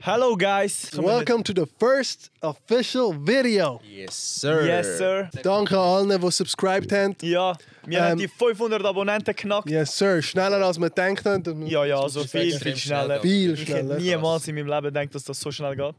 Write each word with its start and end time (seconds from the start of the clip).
Hello 0.00 0.36
guys. 0.36 0.90
Welcome 0.96 1.42
to 1.42 1.52
the 1.52 1.66
first 1.80 2.30
official 2.40 3.12
video. 3.12 3.80
Yes, 3.84 4.14
sir. 4.14 4.64
Yes 4.64 4.98
sir. 4.98 5.28
Danke 5.42 5.72
an 5.76 6.08
allen, 6.08 6.20
die 6.20 6.30
subscribed 6.30 6.92
haben. 6.92 7.16
Ja, 7.22 7.56
wir 7.84 8.00
haben 8.00 8.06
Ähm, 8.06 8.12
um, 8.12 8.18
die 8.20 8.28
500 8.28 8.84
Abonnenten 8.84 9.34
knackt. 9.34 9.68
Yes, 9.68 9.96
sir. 9.98 10.22
Schneller 10.22 10.64
als 10.64 10.78
man 10.78 10.90
denkt. 10.96 11.24
haben. 11.26 11.66
Ja, 11.66 11.84
ja, 11.84 11.98
also 11.98 12.22
viel, 12.22 12.42
extrem 12.52 12.72
viel 12.74 12.76
schneller. 12.76 13.20
Viel 13.20 13.54
Ich 13.54 13.60
hätte 13.68 13.72
schneller. 13.80 13.98
niemals 13.98 14.46
in 14.46 14.54
meinem 14.54 14.68
Leben 14.68 14.84
gedacht, 14.84 15.14
dass 15.16 15.24
das 15.24 15.40
so 15.40 15.50
schnell 15.50 15.74
geht. 15.74 15.94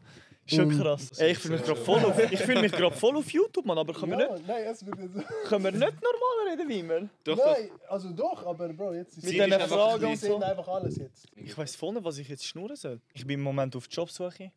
Schon 0.47 0.79
krass. 0.79 1.11
Ey, 1.17 1.31
ich 1.31 1.39
fühle 1.39 1.55
mich 1.55 1.65
gerade 1.65 1.79
voll 1.81 2.05
auf, 2.05 2.31
ich 2.31 2.39
fühle 2.39 2.61
mich 2.61 2.71
gerade 2.71 2.95
voll 2.95 3.17
auf 3.17 3.29
YouTube, 3.31 3.65
Mann, 3.65 3.77
aber 3.79 3.93
können 3.93 4.11
wir, 4.11 4.31
nicht, 4.31 4.47
nein, 4.47 4.63
es 4.65 4.85
wird 4.85 4.99
jetzt. 4.99 5.27
können 5.45 5.63
wir 5.63 5.71
nicht 5.71 5.81
normal 5.81 6.51
reden 6.51 6.69
wie 6.69 6.79
immer? 6.79 6.99
nein, 6.99 7.71
also 7.87 8.11
doch, 8.11 8.45
aber 8.45 8.69
Bro, 8.69 8.93
jetzt 8.93 9.17
ist 9.17 9.23
Mit 9.23 9.33
diesen 9.33 9.51
Fragen 9.61 10.05
und 10.05 10.17
so. 10.19 10.39
einfach 10.39 10.67
alles 10.67 10.97
jetzt. 10.97 11.25
Ich 11.35 11.57
weiß 11.57 11.75
voll 11.75 11.93
nicht, 11.93 12.03
was 12.03 12.19
ich 12.19 12.27
jetzt 12.29 12.45
schnurren 12.45 12.75
soll. 12.75 13.01
Ich 13.13 13.25
bin 13.25 13.39
im 13.39 13.43
Moment 13.43 13.75
auf 13.75 13.87
Jobsuche. 13.89 14.51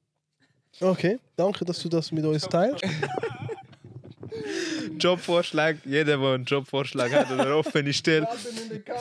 Okay, 0.80 1.18
danke, 1.36 1.64
dass 1.64 1.78
du 1.80 1.88
das 1.88 2.12
mit 2.12 2.24
uns 2.24 2.42
teilst. 2.48 2.84
Jobvorschlag, 4.98 5.76
jeder, 5.84 6.16
der 6.16 6.28
einen 6.28 6.44
Jobvorschlag 6.44 7.12
hat 7.12 7.30
oder 7.30 7.56
offene 7.56 7.92
Stelle, 7.92 8.28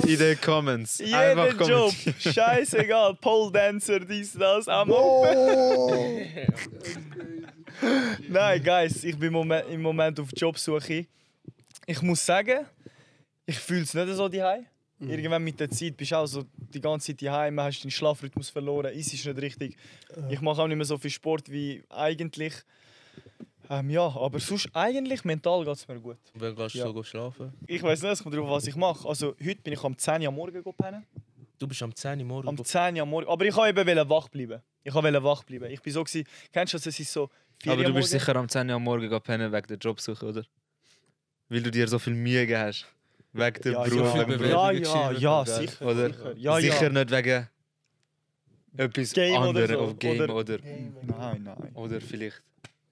in 0.05 0.17
den 0.17 0.39
Comments. 0.41 0.97
Jeder 0.99 1.19
Einfach 1.43 1.67
Job, 1.67 1.93
kommentieren. 1.93 2.33
scheißegal, 2.33 3.15
Pole 3.15 3.51
Dancer, 3.51 3.99
dies, 3.99 4.33
das, 4.33 4.67
am 4.67 4.91
Oh! 4.91 5.25
Nein, 8.27 8.63
Guys, 8.63 9.03
ich 9.03 9.17
bin 9.17 9.27
im 9.27 9.33
Moment, 9.33 9.65
im 9.69 9.81
Moment 9.81 10.19
auf 10.19 10.29
Jobsuche. 10.35 11.05
Ich 11.85 12.01
muss 12.01 12.25
sagen, 12.25 12.65
ich 13.45 13.57
fühle 13.59 13.83
es 13.83 13.93
nicht 13.93 14.13
so 14.13 14.27
daheim. 14.27 14.65
Irgendwann 14.99 15.43
mit 15.43 15.59
der 15.59 15.69
Zeit 15.69 15.95
bist 15.95 16.11
du 16.11 16.15
auch 16.15 16.25
so 16.25 16.43
die 16.73 16.81
ganze 16.81 17.07
Zeit 17.15 17.21
daheim, 17.21 17.59
hast 17.59 17.83
deinen 17.83 17.91
Schlafrhythmus 17.91 18.49
verloren, 18.49 18.91
ist 18.93 19.13
ist 19.13 19.25
nicht 19.25 19.41
richtig. 19.41 19.77
Ich 20.29 20.41
mache 20.41 20.61
auch 20.61 20.67
nicht 20.67 20.75
mehr 20.77 20.85
so 20.85 20.97
viel 20.97 21.11
Sport 21.11 21.51
wie 21.51 21.83
eigentlich. 21.89 22.53
Ähm, 23.69 23.89
ja, 23.89 24.01
aber 24.15 24.39
sonst 24.39 24.69
eigentlich 24.73 25.25
mental 25.25 25.65
geht 25.65 25.73
es 25.75 25.87
mir 25.87 25.99
gut. 25.99 26.17
Wann 26.35 26.55
gehst 26.55 26.75
du 26.75 26.79
Ja. 26.79 26.91
so 26.91 27.03
schlafen? 27.03 27.51
Ich 27.67 27.83
weiß 27.83 28.01
nicht, 28.01 28.11
es 28.13 28.23
kommt 28.23 28.33
darauf, 28.35 28.49
was 28.49 28.67
ich 28.67 28.75
mache. 28.75 29.07
Also 29.07 29.35
heute 29.43 29.61
bin 29.61 29.73
ich 29.73 29.83
am 29.83 29.97
10 29.97 30.21
Uhr 30.21 30.27
am 30.29 30.35
Morgen 30.35 30.63
gepennen. 30.63 31.05
Du 31.59 31.67
bist 31.67 31.81
am 31.83 31.93
10 31.93 32.19
Uhr 32.19 32.25
morgen. 32.25 32.47
Am 32.47 32.63
10 32.63 32.95
Uhr 32.95 33.01
am 33.01 33.09
Morgen. 33.09 33.27
Aber 33.27 33.43
ich 33.45 33.55
wollte 33.55 33.81
eben 33.81 34.09
wach 34.09 34.29
bleiben. 34.29 34.61
Ich 34.83 34.93
wollte 34.93 35.23
wach 35.23 35.43
bleiben. 35.43 35.69
Ich 35.71 35.81
bin 35.81 35.91
so 35.91 36.03
gewesen, 36.03 36.25
kennst 36.53 36.73
du 36.73 36.77
das, 36.77 36.85
es 36.85 36.99
ist 36.99 37.11
so 37.11 37.29
4 37.61 37.73
Aber 37.73 37.83
du 37.83 37.93
bist 37.93 38.13
morgen. 38.13 38.19
sicher 38.19 38.35
am 38.37 38.47
10 38.47 38.69
Uhr 38.69 38.75
am 38.75 38.83
Morgen 38.83 39.09
gehen 39.09 39.21
pennen 39.21 39.51
wegen 39.51 39.67
der 39.67 39.77
Jobsuche, 39.77 40.25
oder? 40.25 40.43
Weil 41.49 41.61
du 41.63 41.71
dir 41.71 41.87
so 41.87 41.99
viel 41.99 42.13
Mühe 42.13 42.41
gegeben 42.41 42.61
hast. 42.61 42.85
Wegen 43.33 43.61
der 43.63 43.71
Ja, 43.73 43.83
Beruf, 43.83 44.15
ja. 44.15 44.71
Ja, 44.71 44.71
ja, 44.71 45.11
ja, 45.11 45.45
sicher. 45.45 45.85
Oder? 45.85 46.07
sicher. 46.13 46.33
Ja, 46.37 46.59
sicher 46.61 46.83
ja. 46.83 46.89
nicht 46.89 47.11
wegen 47.11 47.47
etwas 48.77 49.13
Game 49.13 49.35
oder 49.35 49.47
anderes, 49.49 49.69
so. 49.71 49.79
auf 49.79 49.99
Game 49.99 50.21
Oder- 50.21 50.35
oder, 50.35 50.57
Nein, 50.59 51.43
nein. 51.43 51.71
oder 51.73 51.99
vielleicht. 51.99 52.41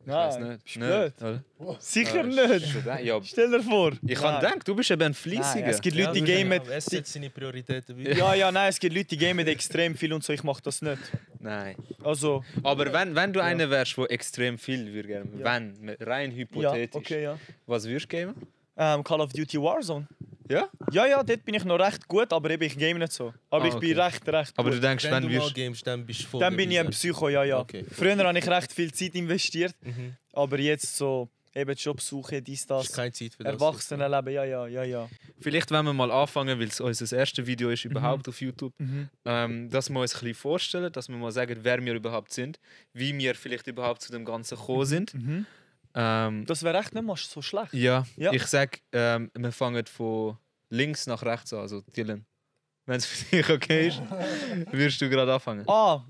Ich 0.08 0.12
weiß 0.12 0.38
Nein, 0.40 0.50
nicht. 0.50 0.64
bist 0.64 0.78
Nicht, 0.78 0.88
blöd. 0.88 1.44
oder? 1.60 1.76
Sicher 1.80 2.20
Ah, 2.20 2.24
nicht. 2.24 3.06
Ja, 3.06 3.20
Stell 3.24 3.50
dir 3.50 3.64
vor. 3.64 3.94
ich 4.06 4.18
habe 4.22 4.34
Nein. 4.34 4.42
gedacht, 4.52 4.68
du 4.68 4.76
bist 4.76 4.92
eben 4.92 5.02
ein 5.02 5.14
Fleissiger. 5.16 5.66
es 5.68 5.82
gibt 5.82 5.98
Leute, 5.98 6.14
die 6.14 6.22
gamen. 6.24 6.62
Er 6.70 6.82
setzt 6.82 7.14
seine 7.14 7.30
Prioritäten. 7.32 8.00
Ja, 8.16 8.34
ja, 8.36 8.52
nein, 8.52 8.70
es 8.70 8.80
gibt 8.80 8.96
Leute, 8.96 9.08
die 9.08 9.18
gamen 9.18 9.48
extrem 9.48 9.96
viel 9.96 10.14
und 10.14 10.24
so. 10.24 10.32
Ich 10.32 10.44
mache 10.44 10.62
das 10.62 10.82
nicht. 10.84 11.00
Nein. 11.40 11.76
Also, 12.04 12.44
Aber 12.64 12.92
wenn, 12.94 13.16
wenn 13.16 13.34
du 13.34 13.40
einer 13.42 13.70
wärst, 13.70 13.98
der 13.98 14.12
extrem 14.12 14.58
viel 14.60 14.94
würde 14.94 15.10
Ja. 15.10 15.24
wenn, 15.44 15.96
rein 16.00 16.32
ja, 16.32 16.38
hypothetisch, 16.38 16.96
okay, 16.96 17.24
ja. 17.24 17.40
was 17.66 17.86
würdest 17.88 18.06
du 18.06 18.10
geben? 18.10 18.36
Ähm, 18.78 19.04
Call 19.04 19.22
of 19.22 19.32
Duty 19.34 19.60
Warzone. 19.60 20.06
Ja? 20.50 20.70
Ja, 20.92 21.06
ja, 21.08 21.24
dort 21.24 21.44
bin 21.44 21.56
ich 21.56 21.64
noch 21.66 21.80
recht 21.80 22.08
gut, 22.08 22.32
aber 22.32 22.50
eben, 22.52 22.64
ich 22.64 22.78
game 22.78 22.98
nicht 23.00 23.12
so. 23.12 23.34
Aber 23.50 23.66
Ah, 23.66 23.68
ich 23.68 23.76
bin 23.76 23.92
okay. 23.98 24.02
recht, 24.02 24.28
recht 24.28 24.54
Aber 24.58 24.70
du 24.70 24.76
gut. 24.76 24.84
denkst, 24.84 25.04
Wenn 25.06 25.12
wenn 25.14 25.24
du 25.24 25.30
mal 25.30 25.36
wirst. 25.46 25.56
gamest, 25.56 25.88
dann 25.88 26.06
bist 26.06 26.22
du 26.22 26.28
voll 26.28 26.40
Dann 26.40 26.56
bin 26.56 26.70
ich 26.72 26.80
ein 26.80 26.90
Psycho, 26.90 27.30
ja, 27.30 27.44
ja. 27.44 27.60
Okay. 27.60 27.84
Früher 27.92 28.18
habe 28.18 28.38
ich 28.38 28.48
recht 28.48 28.72
viel 28.72 28.94
Zeit 28.94 29.16
investiert, 29.16 29.74
Mhm. 29.82 30.16
aber 30.34 30.60
jetzt 30.60 30.96
so 30.96 31.30
eben 31.58 31.74
Jobsuche, 31.74 32.42
dies, 32.42 32.68
Hast 32.70 32.90
das. 32.90 32.92
keine 32.94 33.12
Zeit 33.14 33.34
für 33.34 33.44
das. 33.44 33.54
Erwachsenenleben, 33.54 34.34
ja, 34.34 34.44
ja, 34.44 34.68
ja, 34.68 34.84
ja. 34.84 35.10
Vielleicht, 35.40 35.72
wenn 35.72 35.86
wir 35.86 35.94
mal 35.94 36.12
anfangen, 36.12 36.60
weil 36.60 36.68
es 36.68 36.82
unser 36.82 37.18
erstes 37.18 37.48
Video 37.48 37.70
ist 37.70 37.86
überhaupt 37.86 38.28
auf 38.28 38.42
YouTube, 38.42 38.74
Mhm. 38.78 39.10
ähm, 39.24 39.70
dass 39.70 39.90
wir 39.90 40.00
uns 40.02 40.14
ein 40.14 40.20
bisschen 40.20 40.34
vorstellen, 40.36 40.92
dass 40.92 41.08
wir 41.08 41.16
mal 41.16 41.32
sagen, 41.32 41.58
wer 41.62 41.84
wir 41.84 41.94
überhaupt 41.94 42.34
sind, 42.34 42.60
wie 42.94 43.18
wir 43.18 43.36
vielleicht 43.36 43.68
überhaupt 43.68 44.02
zu 44.02 44.12
dem 44.12 44.26
Ganzen 44.26 44.58
gekommen 44.58 44.86
sind. 44.86 45.14
Mhm. 45.14 45.46
Ähm, 45.96 46.46
Das 46.46 46.62
wäre 46.64 46.78
echt 46.78 46.94
nicht 46.94 47.04
mal 47.06 47.16
so 47.16 47.42
schlecht. 47.42 47.74
ja, 47.74 48.06
Ja. 48.18 48.32
ich 48.34 48.44
sag, 48.46 48.80
ähm, 48.92 49.32
wir 49.34 49.52
fangen 49.52 49.86
von 49.86 50.38
links 50.70 51.08
nach 51.08 51.24
rechts 51.24 51.54
an, 51.54 51.60
also 51.60 51.82
Dylan. 51.96 52.26
Wenn 52.86 52.98
es 52.98 53.06
für 53.06 53.36
dich 53.38 53.50
okay 53.50 53.88
ist, 53.88 54.02
würdest 54.72 55.00
du 55.02 55.10
gerade 55.10 55.34
anfangen. 55.34 55.64
Ah, 55.68 56.04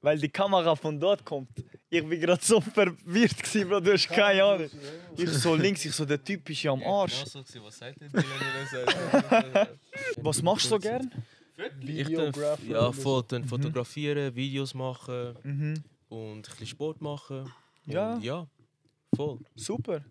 weil 0.00 0.18
die 0.18 0.28
Kamera 0.28 0.76
von 0.76 0.98
dort 1.00 1.24
kommt. 1.24 1.48
Ich 1.90 2.06
bin 2.06 2.20
gerade 2.20 2.42
so 2.44 2.60
verwirrt, 2.60 3.36
gewesen, 3.42 3.68
Bro, 3.68 3.80
du 3.80 3.92
hast 3.92 4.08
keine 4.08 4.44
Ahnung. 4.44 4.70
Ich 5.16 5.28
so 5.30 5.54
links, 5.54 5.84
ich 5.84 5.92
so, 5.92 6.04
der 6.04 6.22
Typ 6.22 6.48
ist 6.50 6.62
ja 6.62 6.70
am 6.72 6.82
Arsch. 6.84 7.24
so 7.24 7.42
gewesen, 7.42 7.62
was 7.64 7.78
sagt 7.78 8.00
Dylan? 8.00 9.68
Was 10.18 10.42
machst 10.42 10.66
du 10.66 10.68
so 10.70 10.78
gern? 10.78 11.10
Ich 11.80 12.14
darf 12.14 12.62
ja, 12.64 12.78
oder 12.80 12.92
so. 12.92 13.02
Foto, 13.02 13.42
fotografieren, 13.44 14.34
Videos 14.34 14.74
machen 14.74 15.34
Mhm. 15.42 15.74
und 16.08 16.36
ein 16.38 16.42
bisschen 16.42 16.66
Sport 16.66 17.00
machen. 17.00 17.50
Ja. 17.86 18.14
Und 18.14 18.22
ja, 18.24 18.46
voll. 19.14 19.38
Super. 19.54 20.04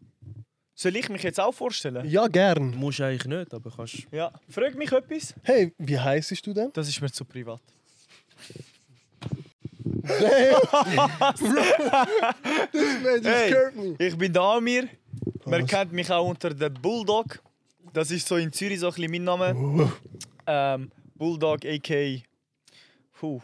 Soll 0.78 0.96
ich 0.98 1.08
mich 1.10 1.24
jetzt 1.24 1.40
auch 1.40 1.54
vorstellen? 1.54 2.06
Ja, 2.10 2.28
gern. 2.28 2.76
Musst 2.76 3.00
eigentlich 3.02 3.26
nicht, 3.26 3.54
aber 3.54 3.72
kannst. 3.72 4.06
Ja. 4.12 4.32
Frag 4.50 4.76
mich 4.76 4.92
etwas. 4.92 5.34
Hey, 5.44 5.74
wie 5.78 5.98
heißt 5.98 6.46
du 6.46 6.54
denn? 6.54 6.70
Das 6.74 6.88
ist 6.90 7.00
mir 7.02 7.12
zu 7.12 7.24
privat. 7.24 7.62
Man 13.04 13.16
just 13.16 13.26
Hey. 13.26 13.50
scared 13.52 13.76
me. 13.76 13.96
Ich 14.00 14.18
bin 14.18 14.34
der 14.34 14.42
Amir. 14.42 14.88
Man 15.46 15.64
Was? 15.64 15.70
kennt 15.70 15.92
mich 15.94 16.10
auch 16.12 16.28
unter 16.28 16.54
der 16.54 16.70
Bulldog. 16.70 17.42
Das 17.94 18.12
ist 18.12 18.28
so 18.28 18.36
in 18.36 18.52
Zürich 18.52 18.80
so 18.80 18.88
ein 18.88 18.94
bisschen 18.94 19.12
mein 19.12 19.24
Name. 19.24 19.92
Ähm, 20.48 20.92
Bulldog 21.16 21.66
a.k. 21.66 22.24
Puh. 23.14 23.42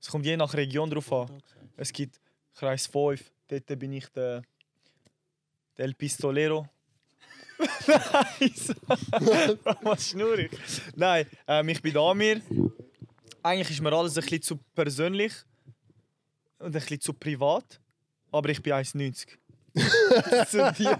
Es 0.00 0.08
kommt 0.08 0.24
je 0.24 0.36
nach 0.36 0.54
Region 0.54 0.88
drauf 0.88 1.12
an. 1.12 1.42
Es 1.76 1.92
gibt 1.92 2.18
Kreis 2.54 2.86
5, 2.86 3.22
dort 3.48 3.78
bin 3.78 3.92
ich 3.92 4.06
der, 4.08 4.42
der 5.80 5.86
El 5.86 5.94
Pistolero. 5.94 6.66
Nein, 7.58 8.52
so. 8.54 8.74
was 9.82 10.10
schnur 10.10 10.38
ich? 10.38 10.50
Nein, 10.94 11.26
ähm, 11.46 11.68
ich 11.70 11.80
bin 11.80 11.96
Amir. 11.96 12.42
Eigentlich 13.42 13.70
ist 13.70 13.80
mir 13.80 13.92
alles 13.92 14.16
ein 14.16 14.22
bisschen 14.22 14.42
zu 14.42 14.56
persönlich 14.74 15.32
und 16.58 16.66
ein 16.66 16.72
bisschen 16.72 17.00
zu 17.00 17.14
privat. 17.14 17.80
Aber 18.30 18.48
ich 18.50 18.62
bin 18.62 18.74
1,90. 18.74 19.26
zu 20.48 20.72
dir. 20.72 20.98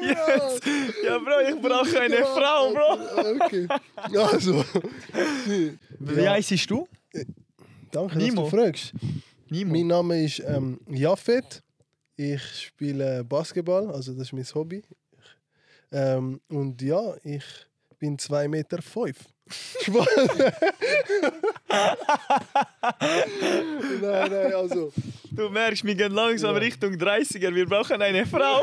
Jetzt. 0.00 0.66
Ja, 1.04 1.18
Bro, 1.18 1.40
ich 1.48 1.60
brauche 1.60 2.00
eine 2.00 2.24
Frau, 2.24 2.72
Bro. 2.72 3.44
Okay. 3.44 3.68
Also, 4.16 4.64
Wie 5.98 6.28
heißt 6.28 6.70
du? 6.70 6.88
danke, 7.90 8.18
Nimo. 8.18 8.42
dass 8.42 8.50
du 8.50 8.56
fragst. 8.56 8.92
Nimo. 9.50 9.72
Mein 9.72 9.86
Name 9.86 10.24
ist 10.24 10.40
ähm, 10.46 10.80
Jafet. 10.88 11.62
Ich 12.16 12.42
spiele 12.62 13.24
Basketball, 13.24 13.90
also 13.90 14.12
das 14.12 14.22
ist 14.28 14.32
mein 14.32 14.44
Hobby. 14.54 14.82
Ähm, 15.90 16.40
und 16.48 16.80
ja, 16.82 17.14
ich 17.24 17.44
bin 17.98 18.16
2,5 18.16 18.48
Meter. 18.48 18.82
Fünf. 18.82 19.18
Nein, 24.00 24.30
nein, 24.30 24.54
also. 24.54 24.92
Du 25.30 25.48
merkst, 25.50 25.84
wir 25.84 25.94
gehen 25.94 26.12
langsam 26.12 26.54
Ja. 26.54 26.60
Richtung 26.60 26.94
30er. 26.94 27.54
Wir 27.54 27.66
brauchen 27.66 28.00
eine 28.00 28.24
Frau. 28.26 28.60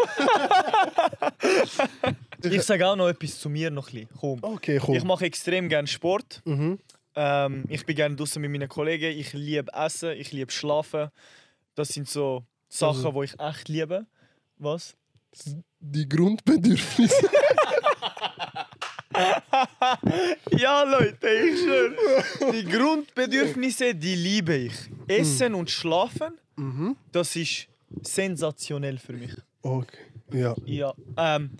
ich 2.44 2.62
sage 2.64 2.88
auch 2.88 2.96
noch 2.96 3.10
etwas 3.10 3.40
zu 3.40 3.50
mir 3.50 3.70
noch 3.70 3.90
ein 3.90 3.94
bisschen. 3.94 4.10
Komm. 4.20 4.40
Okay, 4.42 4.80
cool. 4.88 4.96
Ich 4.98 5.04
mache 5.04 5.26
extrem 5.26 5.70
gerne 5.70 5.88
Sport. 5.88 6.42
Mhm. 6.46 6.80
Ähm, 7.16 7.66
ich 7.70 7.86
bin 7.86 7.96
gerne 7.96 8.16
draußen 8.16 8.42
mit 8.42 8.52
meinen 8.52 8.70
Kollegen. 8.70 9.18
Ich 9.18 9.34
liebe 9.34 9.72
Essen, 9.74 10.12
ich 10.18 10.32
liebe 10.32 10.52
Schlafen. 10.52 11.10
Das 11.76 11.90
sind 11.90 12.08
so 12.08 12.44
Sachen, 12.70 13.06
Also- 13.06 13.12
die 13.12 13.26
ich 13.26 13.40
echt 13.40 13.70
liebe. 13.70 14.06
Was? 14.58 14.96
Die 15.80 16.08
Grundbedürfnisse. 16.08 17.30
Ja, 20.58 20.84
Leute, 20.84 21.28
ich 21.28 21.60
schwöre. 21.60 22.52
Die 22.54 22.66
Grundbedürfnisse, 22.66 23.94
die 23.96 24.16
liebe 24.16 24.56
ich. 24.56 24.74
Essen 25.08 25.54
und 25.56 25.70
Schlafen, 25.70 26.34
mhm. 26.56 26.96
das 27.12 27.36
ist 27.36 27.68
sensationell 28.04 28.98
für 28.98 29.14
mich. 29.14 29.32
Okay. 29.62 29.98
Ja. 30.32 30.56
Ja. 30.66 30.94
Ähm, 31.18 31.52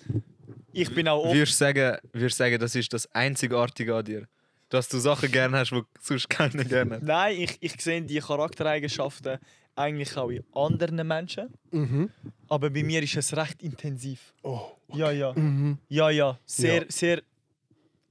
ich 0.72 0.94
bin 0.94 1.08
auch 1.08 1.26
oft. 1.26 1.36
Würdest 1.36 1.54
du 1.60 1.66
sagen, 1.66 1.98
würdest 2.14 2.40
du 2.40 2.44
sagen, 2.44 2.60
das 2.60 2.76
ist 2.76 2.94
das 2.94 3.12
Einzigartige 3.14 3.96
an 3.96 4.06
dir? 4.06 4.28
Dass 4.72 4.88
du 4.88 5.00
Sachen 5.00 5.30
gerne 5.32 5.58
hast, 5.60 5.72
die 5.72 5.82
sonst 6.00 6.30
keiner 6.30 6.64
gerne 6.64 6.96
hat? 6.96 7.04
Nein, 7.04 7.42
ich, 7.42 7.58
ich 7.60 7.80
sehe 7.82 8.02
die 8.02 8.20
Charaktereigenschaften 8.20 9.38
eigentlich 9.76 10.16
auch 10.18 10.30
in 10.30 10.44
anderen 10.54 11.06
Menschen. 11.06 11.54
Mhm. 11.72 12.10
Aber 12.48 12.70
bei 12.70 12.82
mir 12.82 13.04
ist 13.04 13.16
es 13.18 13.36
recht 13.36 13.62
intensiv. 13.62 14.34
Oh. 14.44 14.62
Ja, 14.94 15.12
ja. 15.12 15.34
Mhm. 15.34 15.78
Ja, 15.90 16.10
ja. 16.10 16.40
Sehr, 16.46 16.84
Ja. 16.84 16.86
sehr 16.90 17.22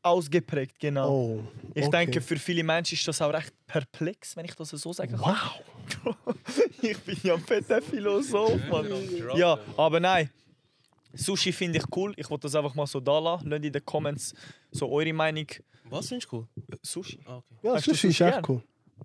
ausgeprägt, 0.02 0.78
genau. 0.78 1.10
Oh. 1.10 1.44
Ich 1.74 1.86
okay. 1.86 2.04
denke, 2.06 2.20
für 2.20 2.36
viele 2.36 2.62
Menschen 2.62 2.94
ist 2.94 3.08
das 3.08 3.20
auch 3.22 3.32
recht 3.32 3.52
perplex, 3.66 4.36
wenn 4.36 4.44
ich 4.44 4.54
das 4.54 4.68
so 4.68 4.92
sagen 4.92 5.16
kann. 5.16 5.34
Wow. 5.34 6.36
ich 6.82 6.98
bin 6.98 7.16
ja 7.22 7.34
ein 7.34 7.40
fetter 7.40 7.80
Philosoph, 7.82 8.60
Mann. 8.68 8.86
Ja, 9.34 9.58
aber 9.76 9.98
nein. 9.98 10.30
Sushi 11.12 11.52
finde 11.52 11.78
ich 11.78 11.84
cool. 11.96 12.12
Ich 12.16 12.28
wollte 12.30 12.42
das 12.42 12.54
einfach 12.54 12.74
mal 12.74 12.86
so 12.86 13.00
da 13.00 13.18
lassen. 13.18 13.48
Lasst 13.48 13.64
in 13.64 13.72
den 13.72 13.84
Comments 13.84 14.34
so 14.70 14.88
eure 14.90 15.12
Meinung. 15.12 15.46
Was 15.90 16.08
findest 16.08 16.30
du 16.32 16.36
cool? 16.36 16.46
Sushi. 16.82 17.20
Ah, 17.26 17.36
okay. 17.38 17.54
Ja, 17.62 17.74
Hast 17.74 17.86
du 17.86 17.90
Sushi 17.92 18.08
ist 18.08 18.20
echt 18.20 18.32
gern? 18.32 18.44
cool. 18.48 18.62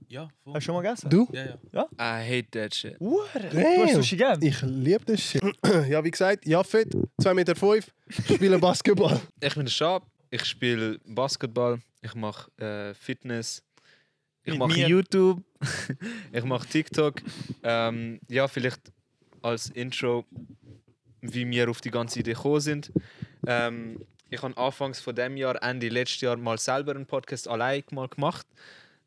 Ja, 0.07 0.27
voll. 0.43 0.53
Hast 0.53 0.63
du 0.63 0.65
schon 0.65 0.75
mal 0.75 0.81
gegessen? 0.81 1.09
Du? 1.09 1.27
Ja, 1.31 1.57
ja. 1.71 1.87
I 1.99 2.37
hate 2.39 2.51
that 2.51 2.75
shit. 2.75 2.99
Hure. 2.99 3.25
Du 3.33 3.49
Damn. 3.49 3.83
hast 3.87 3.93
Sushi 3.95 4.17
gern? 4.17 4.41
Ich 4.41 4.61
liebe 4.61 5.03
das 5.05 5.21
Shit. 5.21 5.41
ja, 5.89 6.03
wie 6.03 6.11
gesagt, 6.11 6.45
Jafet, 6.45 6.93
2,5 6.93 7.33
Meter, 7.33 7.55
fünf, 7.55 7.93
spiele 8.09 8.59
Basketball. 8.59 9.19
Ich 9.41 9.53
bin 9.55 9.65
der 9.65 9.71
Schab, 9.71 10.05
ich 10.29 10.43
spiele 10.45 10.99
Basketball, 11.05 11.79
ich 12.01 12.13
mache 12.13 12.51
äh, 12.61 12.93
Fitness, 12.93 13.63
ich 14.43 14.51
Mit 14.51 14.59
mache 14.59 14.73
mir. 14.73 14.87
YouTube, 14.87 15.43
ich 16.31 16.43
mache 16.43 16.67
TikTok. 16.67 17.21
Ähm, 17.63 18.19
ja, 18.29 18.47
vielleicht 18.47 18.91
als 19.41 19.69
Intro, 19.69 20.25
wie 21.21 21.49
wir 21.49 21.69
auf 21.69 21.81
die 21.81 21.89
ganze 21.91 22.19
Idee 22.19 22.33
gekommen 22.33 22.59
sind. 22.59 22.91
Ähm, 23.47 23.99
ich 24.29 24.41
habe 24.41 24.57
anfangs 24.57 24.99
von 24.99 25.15
dem 25.15 25.37
Jahr, 25.37 25.61
Ende 25.61 25.89
letztes 25.89 26.21
Jahr, 26.21 26.37
mal 26.37 26.57
selber 26.57 26.93
einen 26.95 27.05
Podcast 27.05 27.47
allein 27.47 27.83
mal 27.91 28.07
gemacht, 28.07 28.47